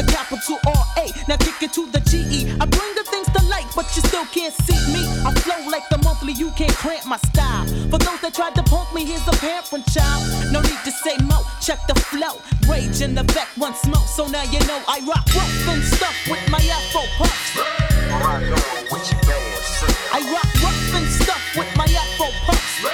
the 0.01 0.05
capital 0.09 0.57
R 0.65 0.85
A. 0.97 1.13
Now 1.29 1.37
kick 1.37 1.61
it 1.61 1.75
to 1.75 1.85
the 1.93 2.01
G 2.09 2.25
E. 2.25 2.49
I 2.57 2.65
bring 2.65 2.95
the 2.97 3.05
things 3.05 3.29
to 3.37 3.45
light, 3.53 3.69
but 3.77 3.85
you 3.93 4.01
still 4.01 4.25
can't 4.33 4.55
see 4.65 4.81
me. 4.97 5.05
I 5.29 5.37
flow 5.45 5.61
like 5.69 5.87
the 5.91 5.99
monthly. 5.99 6.33
You 6.33 6.51
can't 6.57 6.73
cramp 6.73 7.05
my 7.05 7.19
style. 7.19 7.69
For 7.93 8.01
those 8.01 8.25
that 8.25 8.33
tried 8.33 8.55
to 8.55 8.63
punk 8.63 8.95
me, 8.95 9.05
here's 9.05 9.29
a 9.29 9.37
parent 9.45 9.85
child. 9.93 10.25
No 10.57 10.65
need 10.65 10.81
to 10.89 10.93
say 11.05 11.21
mo. 11.29 11.45
Check 11.61 11.85
the 11.85 12.01
flow. 12.09 12.41
Rage 12.65 13.03
in 13.03 13.15
the 13.15 13.25
back, 13.37 13.53
one 13.61 13.75
smoke. 13.75 14.09
So 14.09 14.25
now 14.27 14.49
you 14.49 14.61
know 14.65 14.81
I 14.89 15.05
rock 15.05 15.29
rough 15.37 15.69
and 15.69 15.85
stuff 15.85 16.17
with 16.33 16.41
my 16.49 16.65
Afro 16.65 17.05
puffs. 17.21 17.61
I 20.13 20.21
rock 20.29 20.45
rough 20.63 20.95
and 20.95 21.09
stuff 21.09 21.41
with 21.57 21.73
my 21.75 21.89
Afro 21.89 22.29
puffs. 22.45 22.85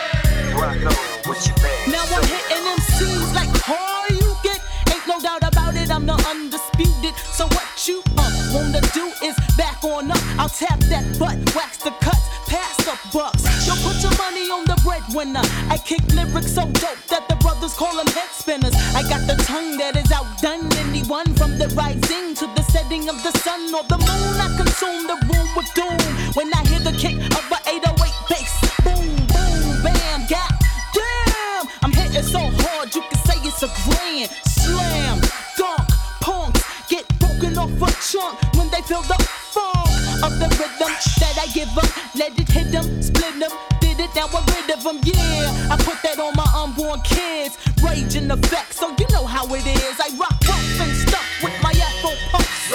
Rock 0.55 0.79
on 0.87 1.29
with 1.29 1.43
your 1.49 1.59
man, 1.59 1.91
Now 1.91 2.05
I'm 2.15 2.23
hitting 2.23 2.63
MCs 2.79 3.35
like 3.35 3.51
all 3.69 4.07
you 4.15 4.37
get. 4.45 4.63
Ain't 4.95 5.03
no 5.09 5.19
doubt 5.19 5.43
about 5.43 5.75
it, 5.75 5.91
I'm 5.91 6.07
the 6.07 6.15
undisputed. 6.15 7.19
So 7.35 7.47
what 7.47 7.67
you 7.89 8.05
uh, 8.17 8.31
wanna 8.55 8.81
do 8.95 9.11
is 9.27 9.35
back 9.57 9.83
on 9.83 10.13
up. 10.13 10.23
I'll 10.39 10.49
tap 10.49 10.79
that 10.95 11.19
butt, 11.19 11.39
wax 11.57 11.79
the 11.79 11.91
cuts, 11.99 12.23
pass 12.47 12.77
the 12.87 12.95
bucks. 13.13 13.43
Yo, 13.67 13.75
put 13.83 13.99
your 13.99 14.15
money 14.15 14.47
on 14.55 14.63
the 14.71 14.79
breadwinner. 14.87 15.43
I 15.75 15.79
kick 15.79 16.07
lyrics 16.15 16.55
so 16.55 16.71
dope 16.79 17.03
that 17.11 17.27
the 17.29 17.35
brothers 17.43 17.75
call 17.75 17.97
them 17.97 18.07
head 18.15 18.31
spinners. 18.31 18.75
I 18.95 19.03
got 19.03 19.27
the 19.27 19.35
tongue 19.43 19.77
that 19.79 19.97
is 19.97 20.13
outdone 20.13 20.71
anyone 20.87 21.35
from 21.35 21.59
the 21.59 21.67
rising 21.75 22.37
to 22.37 22.47
the 22.55 22.63
setting 22.71 23.09
of 23.09 23.21
the 23.25 23.33
sun 23.43 23.75
or 23.75 23.83
the 23.91 23.99
moon. 23.99 24.35
I 24.39 24.55
consume 24.57 25.11
the 25.11 25.19
room 25.35 25.49
with 25.57 25.67
doom 25.75 26.08
when 26.35 26.53
I 26.55 26.67
hear 26.69 26.81
the 26.81 26.93
kick 26.93 27.17
of 27.17 27.45
a 27.51 27.59
808 27.69 28.13
bass. 28.29 28.53
Boom, 28.85 29.17
boom, 29.27 29.83
bam, 29.83 30.27
god 30.29 30.53
damn. 30.95 31.67
I'm 31.83 31.93
hitting 31.93 32.23
so 32.23 32.41
hard 32.41 32.95
you 32.95 33.03
can 33.03 33.19
say 33.27 33.39
it's 33.47 33.63
a 33.63 33.71
grand 33.85 34.31
slam. 34.45 35.21
Dunk, 35.57 35.89
punks 36.21 36.63
get 36.89 37.07
broken 37.19 37.57
off 37.59 37.71
a 37.83 37.89
chunk 38.01 38.39
when 38.57 38.69
they 38.71 38.83
feel 38.83 39.03
the 39.03 39.19
funk 39.53 39.89
of 40.25 40.33
the 40.39 40.49
rhythm 40.59 40.93
that 41.21 41.37
I 41.39 41.47
give 41.53 41.73
them. 41.75 41.89
Let 42.15 42.39
it 42.39 42.49
hit 42.49 42.73
them, 42.73 43.03
split 43.03 43.39
them. 43.39 43.51
Did 43.81 44.01
it, 44.01 44.11
now 44.15 44.27
I'm 44.27 44.45
rid 44.55 44.71
of 44.77 44.83
them, 44.83 45.01
yeah. 45.05 45.69
I 45.71 45.77
put 45.77 46.03
that 46.03 46.19
on 46.19 46.35
my 46.35 46.49
unborn 46.57 47.01
kids. 47.03 47.59
Rage 47.83 48.17
in 48.17 48.31
effect, 48.31 48.75
so 48.75 48.95
you 48.99 49.07
know 49.11 49.27
how 49.27 49.47
it 49.55 49.67
is. 49.67 49.97
I 50.01 50.17
rock 50.17 50.37
rough 50.49 50.81
and 50.81 50.93
stuff 50.97 51.27
with 51.43 51.55
my 51.63 51.73
Afro 51.73 52.11
puffs. 52.31 52.73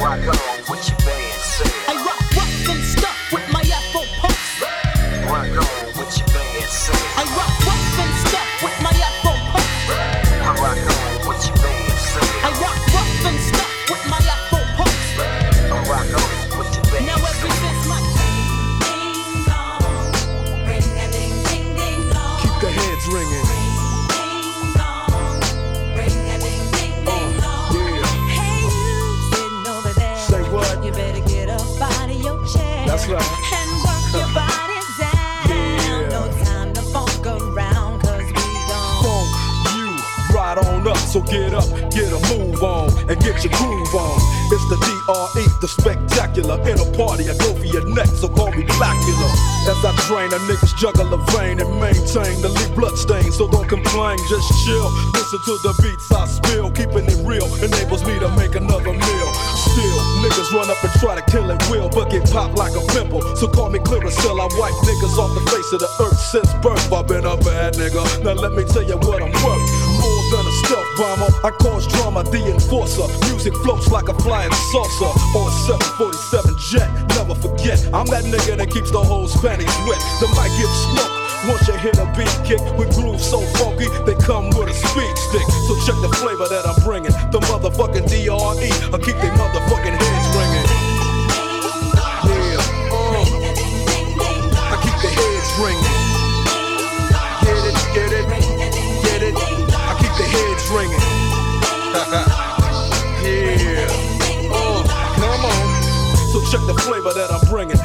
Rock 0.00 0.26
on 0.26 0.59
So 41.10 41.18
get 41.22 41.50
up, 41.50 41.66
get 41.90 42.06
a 42.06 42.22
move 42.38 42.62
on, 42.62 42.86
and 43.10 43.18
get 43.18 43.42
your 43.42 43.50
groove 43.58 43.94
on. 43.98 44.14
It's 44.54 44.62
the 44.70 44.78
DRE, 44.78 45.42
the 45.58 45.66
spectacular. 45.66 46.54
In 46.70 46.78
a 46.78 46.86
party, 46.94 47.26
I 47.26 47.34
go 47.34 47.50
for 47.50 47.66
your 47.66 47.82
neck, 47.98 48.06
so 48.06 48.30
call 48.30 48.54
me 48.54 48.62
Blackula. 48.78 49.30
As 49.66 49.82
I 49.82 49.90
train, 50.06 50.30
a 50.30 50.38
niggas 50.46 50.70
juggle 50.78 51.10
a 51.10 51.18
vein 51.34 51.58
and 51.58 51.66
maintain 51.82 52.38
the 52.46 52.54
lead 52.54 52.70
blood 52.78 52.94
stain. 52.94 53.26
So 53.34 53.50
don't 53.50 53.66
complain, 53.66 54.22
just 54.30 54.46
chill. 54.62 54.86
Listen 55.18 55.42
to 55.50 55.54
the 55.66 55.74
beats 55.82 56.06
I 56.14 56.30
spill. 56.30 56.70
Keeping 56.70 57.10
it 57.10 57.18
real 57.26 57.50
enables 57.58 58.06
me 58.06 58.14
to 58.22 58.30
make 58.38 58.54
another 58.54 58.94
meal. 58.94 59.30
Still, 59.66 59.98
niggas 60.22 60.54
run 60.54 60.70
up 60.70 60.78
and 60.78 60.94
try 61.02 61.18
to 61.18 61.26
kill 61.26 61.50
it 61.50 61.58
will, 61.66 61.90
but 61.90 62.14
get 62.14 62.22
popped 62.30 62.54
like 62.54 62.78
a 62.78 62.86
pimple. 62.94 63.18
So 63.34 63.50
call 63.50 63.66
me 63.74 63.82
Clearasil. 63.82 64.38
I 64.38 64.46
wipe 64.62 64.78
niggas 64.86 65.18
off 65.18 65.34
the 65.34 65.42
face 65.50 65.74
of 65.74 65.82
the 65.82 65.90
earth 66.06 66.22
since 66.30 66.54
birth. 66.62 66.86
I've 66.94 67.10
been 67.10 67.26
a 67.26 67.34
bad 67.42 67.74
nigga. 67.74 67.98
Now 68.22 68.38
let 68.38 68.54
me 68.54 68.62
tell 68.62 68.86
you 68.86 68.94
what 69.02 69.18
I'm 69.18 69.34
worth. 69.42 69.66
More 69.98 70.22
than 70.30 70.46
a 70.46 70.54
stealth 70.62 70.89
bomber, 71.00 71.32
I 71.42 71.50
cause 71.56 71.88
drama, 71.88 72.22
the 72.24 72.44
enforcer. 72.52 73.08
Music 73.32 73.56
floats 73.64 73.88
like 73.90 74.08
a 74.08 74.14
flying 74.20 74.52
saucer 74.68 75.08
or 75.32 75.48
a 75.48 75.52
747 75.96 76.52
jet. 76.60 76.88
Never 77.16 77.34
forget, 77.34 77.80
I'm 77.96 78.04
that 78.12 78.28
nigga 78.28 78.60
that 78.60 78.68
keeps 78.68 78.92
the 78.92 79.00
whole 79.00 79.26
panties 79.40 79.72
wet. 79.88 79.96
The 80.20 80.28
mic 80.36 80.52
gets 80.60 80.76
smoke. 80.92 81.08
Once 81.48 81.64
you 81.64 81.76
hit 81.80 81.96
a 81.96 82.04
beat 82.12 82.28
kick 82.44 82.60
with 82.76 82.92
grooves 82.92 83.24
so 83.24 83.40
funky, 83.56 83.88
they 84.04 84.12
come 84.20 84.52
with 84.52 84.68
a 84.68 84.76
speed 84.76 85.16
stick. 85.16 85.46
So 85.64 85.72
check 85.88 85.96
the 86.04 86.12
flavor 86.20 86.44
that 86.52 86.68
I'm 86.68 86.76
bringing. 86.84 87.16
The 87.32 87.40
motherfucking 87.48 88.04
DRE, 88.04 88.70
I 88.92 88.98
keep 89.00 89.16
they 89.24 89.32
motherfucking 89.40 89.96
heads 89.96 90.28
ringing. 90.36 90.68
Yeah, 92.28 92.60
uh, 92.92 93.24
I 94.68 94.76
keep 94.84 94.96
the 95.00 95.08
heads 95.08 95.50
ringing. 95.64 95.89
Check 106.50 106.66
the 106.66 106.74
flavor 106.82 107.12
that 107.12 107.30
I'm 107.30 107.48
bringing. 107.48 107.79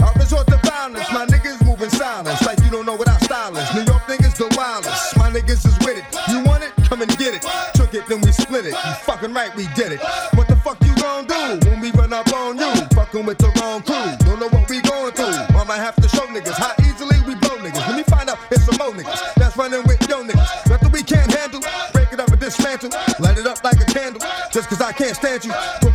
I 0.00 0.12
resort 0.16 0.46
to 0.48 0.58
violence. 0.64 1.10
My 1.12 1.26
niggas 1.26 1.64
moving 1.64 1.90
silence 1.90 2.42
like 2.46 2.60
you 2.60 2.70
don't 2.70 2.86
know 2.86 2.96
what 2.96 3.08
is. 3.08 3.74
New 3.74 3.84
York 3.88 4.04
niggas 4.04 4.36
the 4.36 4.52
wildest. 4.56 5.16
My 5.16 5.30
niggas 5.30 5.64
is 5.64 5.76
with 5.80 5.96
it. 5.96 6.04
You 6.28 6.44
want 6.44 6.62
it? 6.62 6.72
Come 6.84 7.02
and 7.02 7.10
get 7.18 7.34
it. 7.34 7.42
Took 7.74 7.94
it, 7.94 8.06
then 8.06 8.20
we 8.20 8.30
split 8.30 8.66
it. 8.66 8.76
You 8.76 8.92
fucking 9.08 9.32
right, 9.32 9.54
we 9.56 9.66
did 9.74 9.92
it. 9.92 10.00
What 10.36 10.48
the 10.48 10.56
fuck 10.56 10.76
you 10.84 10.94
gon' 10.96 11.26
do 11.26 11.68
when 11.68 11.80
we 11.80 11.90
run 11.92 12.12
up 12.12 12.32
on 12.32 12.58
you? 12.58 12.70
Fucking 12.94 13.24
with 13.24 13.38
the 13.38 13.48
wrong 13.60 13.82
crew. 13.82 14.04
Don't 14.26 14.38
know 14.38 14.48
what 14.48 14.68
we 14.68 14.80
going 14.82 15.12
through. 15.12 15.32
I 15.56 15.64
might 15.64 15.80
have 15.80 15.96
to 15.96 16.08
show 16.08 16.26
niggas 16.28 16.60
how 16.60 16.72
easily 16.84 17.16
we 17.26 17.34
blow 17.40 17.56
niggas. 17.56 17.82
Let 17.88 17.96
me 17.96 18.04
find 18.04 18.28
out 18.28 18.38
it's 18.50 18.64
some 18.64 18.76
more 18.76 18.92
niggas 18.92 19.34
that's 19.34 19.56
running 19.56 19.82
with 19.86 20.00
yo 20.08 20.22
niggas. 20.22 20.68
Nothing 20.68 20.92
we 20.92 21.02
can't 21.02 21.32
handle. 21.32 21.60
Break 21.92 22.12
it 22.12 22.20
up 22.20 22.28
and 22.28 22.40
dismantle. 22.40 22.90
Light 23.18 23.38
it 23.38 23.46
up 23.46 23.64
like 23.64 23.80
a 23.80 23.86
candle. 23.88 24.20
Just 24.52 24.68
cause 24.68 24.80
I 24.80 24.92
can't 24.92 25.16
stand 25.16 25.44
you. 25.44 25.52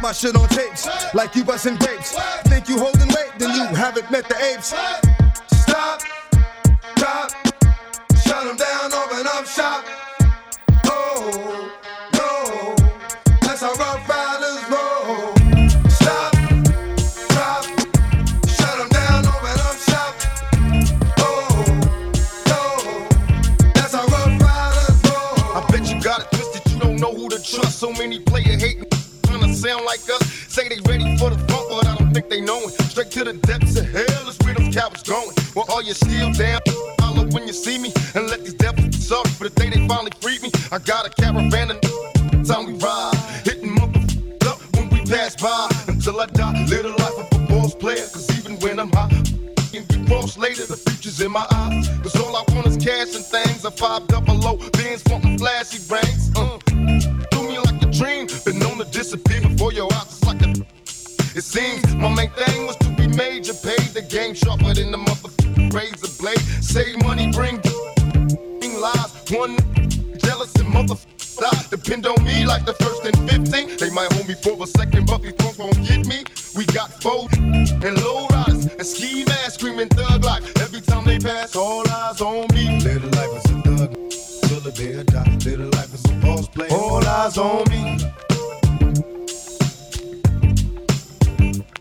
My 0.07 0.13
shit 0.13 0.37
on 0.37 0.47
tapes 0.47 0.87
like 1.13 1.35
you 1.35 1.43
busting 1.43 1.75
grapes. 1.75 2.13
Think 2.43 2.69
you 2.69 2.79
holding 2.79 3.09
weight, 3.09 3.33
then 3.37 3.53
you 3.53 3.75
haven't 3.75 4.09
met 4.09 4.25
the 4.29 4.41
apes. 4.41 4.73
Like 29.87 30.03
us. 30.09 30.23
Say 30.51 30.67
they 30.67 30.79
ready 30.83 31.17
for 31.17 31.29
the 31.31 31.39
funk, 31.47 31.65
but 31.69 31.87
I 31.87 31.95
don't 31.95 32.13
think 32.13 32.29
they 32.29 32.41
know 32.41 32.59
it. 32.67 32.73
Straight 32.91 33.09
to 33.11 33.23
the 33.23 33.33
depths 33.33 33.79
of 33.79 33.87
hell 33.87 34.27
is 34.27 34.37
where 34.43 34.53
them 34.53 34.71
cowards 34.71 35.03
going. 35.03 35.31
Well, 35.55 35.65
all 35.69 35.81
you 35.81 35.93
still 35.93 36.31
down, 36.33 36.59
holler 36.99 37.25
when 37.31 37.47
you 37.47 37.53
see 37.53 37.77
me, 37.79 37.93
and 38.13 38.27
let 38.27 38.43
these 38.43 38.53
devils 38.53 38.87
be 38.87 38.99
sorry 38.99 39.29
for 39.31 39.45
the 39.47 39.55
day 39.55 39.69
they 39.69 39.87
finally 39.87 40.11
freed 40.19 40.43
me. 40.43 40.51
I 40.71 40.79
got 40.79 41.07
a 41.07 41.09
caravan 41.09 41.71
of 41.71 41.79
time 42.43 42.65
we 42.67 42.73
ride, 42.83 43.15
hitting 43.47 43.71
motherfuckers 43.75 44.45
up 44.45 44.59
when 44.75 44.89
we 44.89 44.99
pass 45.05 45.35
by. 45.37 45.69
Until 45.87 46.19
I 46.19 46.25
die, 46.27 46.65
live 46.67 46.83
the 46.83 46.95
life 47.03 47.17
of 47.23 47.27
a 47.31 47.47
boss 47.47 47.73
player, 47.73 48.05
cause 48.11 48.27
even 48.37 48.59
when 48.59 48.79
I'm 48.79 48.91
high, 48.91 49.09
and 49.73 49.87
get 49.87 50.07
cross 50.07 50.37
later, 50.37 50.65
the 50.65 50.77
future's 50.77 51.21
in 51.21 51.31
my 51.31 51.47
eyes. 51.51 51.87
Cause 52.03 52.15
all 52.17 52.35
I 52.35 52.43
want 52.53 52.67
is 52.67 52.77
cash 52.77 53.15
and 53.15 53.25
things, 53.25 53.63
a 53.63 53.71
five 53.71 54.07
double 54.07 54.36
seems 61.47 61.95
my 61.95 62.13
main 62.13 62.29
thing 62.31 62.67
was 62.67 62.75
to 62.77 62.89
be 62.95 63.07
major, 63.07 63.53
paid 63.53 63.89
the 63.95 64.01
game 64.01 64.35
sharper 64.35 64.73
than 64.73 64.91
the 64.91 64.97
motherfucking 64.97 65.73
razor 65.73 66.11
blade. 66.19 66.39
Save 66.61 67.01
money, 67.03 67.31
bring 67.31 67.61
lies. 68.79 69.11
One 69.31 69.57
jealous 70.19 70.53
and 70.55 70.67
motherfuckers 70.67 71.39
die. 71.39 71.63
Depend 71.69 72.05
on 72.05 72.23
me 72.23 72.45
like 72.45 72.65
the 72.65 72.73
first 72.73 73.03
and 73.05 73.17
15. 73.29 73.77
They 73.77 73.89
might 73.89 74.11
hold 74.13 74.27
me 74.27 74.35
for 74.35 74.61
a 74.61 74.67
second, 74.67 75.07
but 75.07 75.21
these 75.21 75.33
punks 75.33 75.57
won't 75.57 75.81
get 75.87 76.05
me. 76.05 76.23
We 76.55 76.65
got 76.65 76.91
foes 77.01 77.31
and 77.37 77.95
low 78.03 78.27
riders 78.27 78.65
and 78.65 78.85
ski 78.85 79.23
masks 79.25 79.55
screaming 79.55 79.89
thug 79.89 80.23
life. 80.23 80.45
Every 80.57 80.81
time 80.81 81.05
they 81.05 81.17
pass, 81.17 81.55
all 81.55 81.87
eyes 81.89 82.21
on 82.21 82.47
me. 82.53 82.79
Little 82.81 83.09
life 83.11 83.33
is 83.39 83.51
a 83.51 83.61
thug. 83.61 83.89
Till 84.47 84.67
a 84.67 84.71
day 84.71 84.93
or 84.99 85.03
die. 85.03 85.37
Little 85.45 85.69
life 85.77 85.93
is 85.93 86.05
a 86.05 86.13
boss 86.15 86.47
play. 86.49 86.67
All 86.69 87.05
eyes 87.05 87.37
on 87.37 87.63
me. 87.69 88.26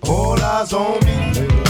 Oh, 0.09 0.13
All 0.13 0.41
eyes 0.41 0.73
on 0.73 1.05
me. 1.05 1.66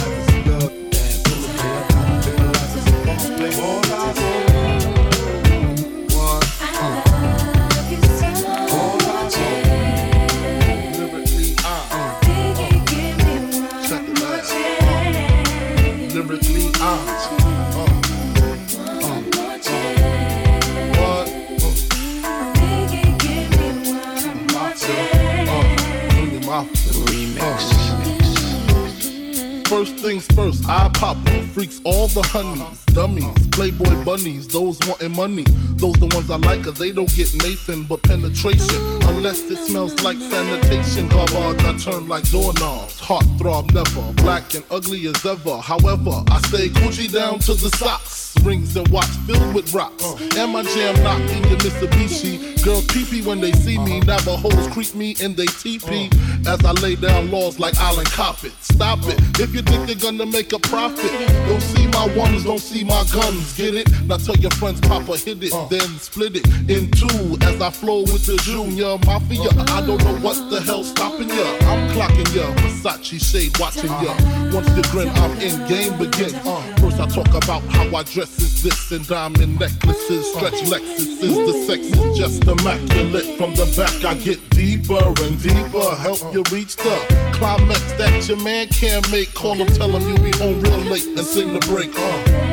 The 32.17 32.23
honeys, 32.29 32.83
dummies, 32.87 33.49
playboy 33.49 34.03
bunnies, 34.03 34.49
those 34.49 34.79
wanting 34.89 35.15
money. 35.15 35.45
Those 35.77 35.97
the 35.97 36.07
ones 36.15 36.31
I 36.31 36.37
like, 36.37 36.65
cause 36.65 36.79
they 36.79 36.91
don't 36.91 37.15
get 37.15 37.35
Nathan 37.43 37.85
but 37.85 38.03
penetration. 38.05 38.81
Unless 39.03 39.51
it 39.51 39.59
smells 39.59 40.03
like 40.03 40.17
sanitation. 40.17 41.09
Garbage, 41.09 41.63
I 41.63 41.77
turn 41.77 42.09
like 42.09 42.25
doorknobs. 42.31 42.99
Heart 43.01 43.27
throb 43.39 43.71
never, 43.73 44.13
black 44.15 44.55
and 44.55 44.65
ugly 44.71 45.07
as 45.09 45.27
ever. 45.27 45.59
However, 45.59 46.25
I 46.31 46.41
stay 46.49 46.71
Gucci 46.71 47.13
down 47.13 47.39
to 47.41 47.53
the 47.53 47.69
socks. 47.77 48.35
Rings 48.43 48.75
and 48.77 48.89
watch 48.89 49.13
filled 49.27 49.55
with 49.55 49.75
rocks. 49.75 50.05
And 50.37 50.53
my 50.53 50.63
jam 50.63 50.95
knock 51.03 51.21
in 51.21 51.45
your 51.51 51.59
Mitsubishi. 51.59 52.56
Girls 52.67 52.85
pee 52.87 53.23
when 53.23 53.41
they 53.41 53.53
see 53.53 53.79
me. 53.79 54.01
Navajos 54.01 54.67
creep 54.75 54.93
me 54.97 55.15
in 55.21 55.37
they 55.37 55.47
teepee. 55.47 56.11
As 56.49 56.65
I 56.65 56.73
lay 56.73 56.97
down 56.97 57.31
laws 57.31 57.61
like 57.61 57.77
Island 57.77 58.09
Coppet. 58.09 58.51
Stop 58.61 58.99
it. 59.05 59.21
If 59.39 59.55
you 59.55 59.63
think 59.63 59.87
you're 59.87 60.11
gonna 60.11 60.27
make 60.27 60.53
a 60.53 60.59
profit, 60.59 61.13
don't 61.47 61.61
see 61.63 61.87
my 61.87 62.13
ones, 62.17 62.43
don't 62.43 62.59
see 62.59 62.83
my 62.83 63.05
guns. 63.13 63.57
Get 63.57 63.77
it? 63.77 63.89
Now 64.07 64.17
tell 64.17 64.35
your 64.35 64.51
friends, 64.51 64.81
Papa 64.81 65.17
hit 65.17 65.45
it, 65.45 65.53
uh. 65.53 65.67
then 65.67 65.87
split 66.01 66.35
it 66.35 66.47
in 66.69 66.91
two. 66.91 67.39
As 67.47 67.63
I 67.63 67.71
flow 67.71 68.01
with 68.01 68.27
the 68.27 68.37
Junior 68.43 68.99
Mafia. 69.07 69.51
I 69.71 69.87
don't 69.87 70.03
know 70.03 70.17
what 70.19 70.51
the 70.51 70.61
hell's 70.61 70.91
stopping 70.91 71.29
ya. 71.29 71.47
I'm 71.71 71.89
clocking 71.95 72.35
ya. 72.35 72.53
Versace 72.67 73.23
shade 73.23 73.57
watching 73.61 73.95
ya. 74.03 74.11
Uh. 74.11 74.51
Once 74.55 74.69
you 74.77 74.83
grin, 74.91 75.09
I'm 75.11 75.39
in 75.39 75.55
game 75.69 75.97
begin. 75.99 76.35
Uh. 76.45 76.63
First 76.83 76.99
I 76.99 77.07
talk 77.07 77.29
about 77.29 77.63
how 77.71 77.87
I 77.95 78.03
dress 78.03 78.37
is 78.41 78.61
this 78.65 78.91
and 78.91 79.07
diamond 79.07 79.61
necklaces, 79.61 80.33
stretch 80.35 80.61
Lexus 80.67 81.23
is 81.23 81.37
The 81.37 81.65
sex 81.67 81.81
is 81.87 82.19
just 82.19 82.56
immaculate. 82.59 83.37
From 83.39 83.55
the 83.55 83.67
back 83.77 84.05
I 84.05 84.15
get 84.15 84.39
deeper 84.51 85.03
and 85.25 85.43
deeper. 85.43 85.95
Help 85.97 86.33
you 86.33 86.43
reach 86.53 86.77
the 86.77 86.97
climax 87.35 87.81
that 87.95 88.29
your 88.29 88.43
man 88.43 88.69
can't 88.69 89.11
make. 89.11 89.33
Call 89.35 89.55
him, 89.55 89.67
tell 89.69 89.91
him 89.91 90.03
you 90.09 90.17
be 90.23 90.37
home 90.39 90.61
real 90.61 90.79
late 90.91 91.07
and 91.07 91.21
sing 91.21 91.53
the 91.53 91.61
break. 91.61 91.93
Uh. 91.97 92.47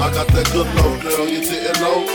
I 0.00 0.12
got 0.12 0.26
that 0.28 0.50
good 0.52 0.66
love, 0.74 1.02
girl, 1.02 1.28
you 1.28 1.40
didn't 1.40 1.80
know. 1.80 2.06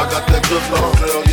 I 0.00 0.08
got 0.10 0.26
that 0.28 0.42
good 0.48 0.72
love, 0.72 0.98
girl, 1.00 1.27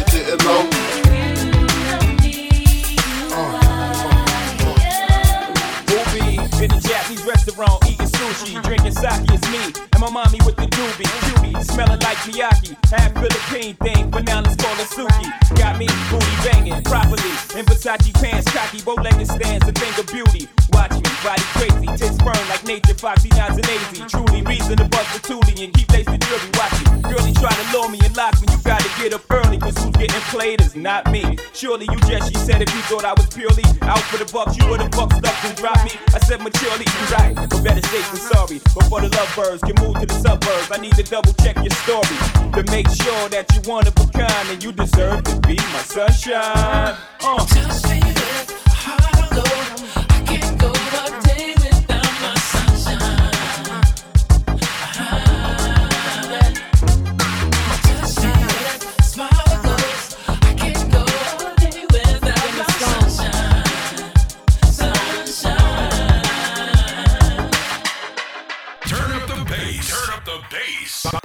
sushi, 8.36 8.62
drinking 8.64 8.92
sake. 8.92 9.24
It's 9.32 9.48
me 9.50 9.64
and 9.94 10.02
my 10.02 10.10
mommy 10.10 10.40
with 10.46 10.56
the 10.56 10.68
doobie, 10.68 11.08
cutie, 11.26 11.64
smelling 11.64 12.00
like 12.00 12.18
Miyake. 12.28 12.76
Half 12.92 13.14
Philippine 13.14 13.76
thing, 13.76 14.12
but 14.12 14.26
now 14.26 14.42
let's 14.42 14.56
call 14.56 14.76
it 14.76 14.88
Suki. 14.88 15.28
Got 15.58 15.80
me 15.80 15.88
booty 16.10 16.36
banging 16.44 16.84
properly 16.84 17.34
in 17.56 17.66
Versace 17.66 18.14
pants, 18.22 18.52
cocky, 18.52 18.82
bow-legged 18.82 19.28
stands, 19.28 19.68
a 19.68 19.72
thing 19.72 19.94
of 20.00 20.08
beauty. 20.08 20.48
Watch 20.74 20.92
me, 20.92 21.12
body 21.24 21.44
crazy, 21.56 21.88
tits 21.98 22.18
firm 22.20 22.44
like 22.50 22.64
nature, 22.66 22.96
foxy, 22.96 23.30
nods 23.30 23.58
and 23.58 23.68
lazy. 23.68 24.04
Truly 24.08 24.42
reason 24.44 24.78
to 24.78 24.86
bust 24.86 25.10
the 25.14 25.20
toolie 25.28 25.64
and 25.64 25.74
keep 25.74 25.90
lacing 25.92 26.20
jury. 26.20 26.50
Watch 26.60 26.76
it, 26.82 27.04
girlie 27.04 27.36
try 27.46 27.54
to 27.54 27.66
lure 27.78 27.90
me 27.90 28.00
and 28.04 28.16
lock 28.18 28.34
me. 28.42 28.48
You 28.52 28.60
gotta 28.64 28.90
get 29.00 29.14
up 29.14 29.22
early, 29.30 29.58
cause 29.58 29.78
who's 29.78 29.96
getting 29.96 30.26
played 30.34 30.62
is 30.62 30.76
not 30.76 31.12
me. 31.12 31.38
Surely 31.54 31.86
you 31.92 32.00
just, 32.10 32.32
she 32.32 32.38
said, 32.38 32.62
if 32.62 32.74
you 32.74 32.82
thought 32.90 33.06
I 33.06 33.14
was 33.14 33.28
purely 33.28 33.64
out 33.82 34.02
for 34.10 34.18
the 34.18 34.30
bucks, 34.32 34.58
you 34.58 34.68
would've 34.68 34.92
bucked 34.92 35.24
up 35.24 35.38
and 35.46 35.56
dropped 35.56 35.86
me. 35.86 35.94
I 36.14 36.20
said 36.20 36.42
maturely, 36.42 36.86
you 36.86 37.04
right, 37.16 37.36
but 37.36 37.64
better 37.64 37.86
safe 37.88 38.10
than 38.12 38.22
sorry. 38.26 38.62
But 38.74 38.86
for 38.86 39.02
the 39.02 39.10
lovebirds 39.10 39.62
can 39.62 39.76
move 39.84 40.00
to 40.00 40.06
the 40.06 40.20
suburbs, 40.20 40.70
I 40.72 40.78
need 40.78 40.96
to 40.96 41.04
double 41.04 41.34
check 41.34 41.56
your 41.58 41.76
story 41.86 42.18
to 42.54 42.64
make 42.72 42.90
sure 42.90 43.30
that 43.30 43.46
you 43.54 43.62
one 43.70 43.88
of 43.88 43.94
a 43.98 44.08
kind 44.12 44.50
and 44.50 44.64
you 44.64 44.72
deserve 44.72 45.24
to 45.24 45.40
be 45.42 45.56
my 45.56 45.84
sunshine. 45.84 46.98
Uh. 47.22 47.46
up 47.46 47.48
the 47.48 49.42
bass 49.44 49.65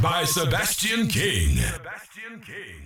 by 0.00 0.24
Sebastian 0.24 1.08
King. 1.08 1.56
Sebastian 1.56 2.40
King. 2.40 2.79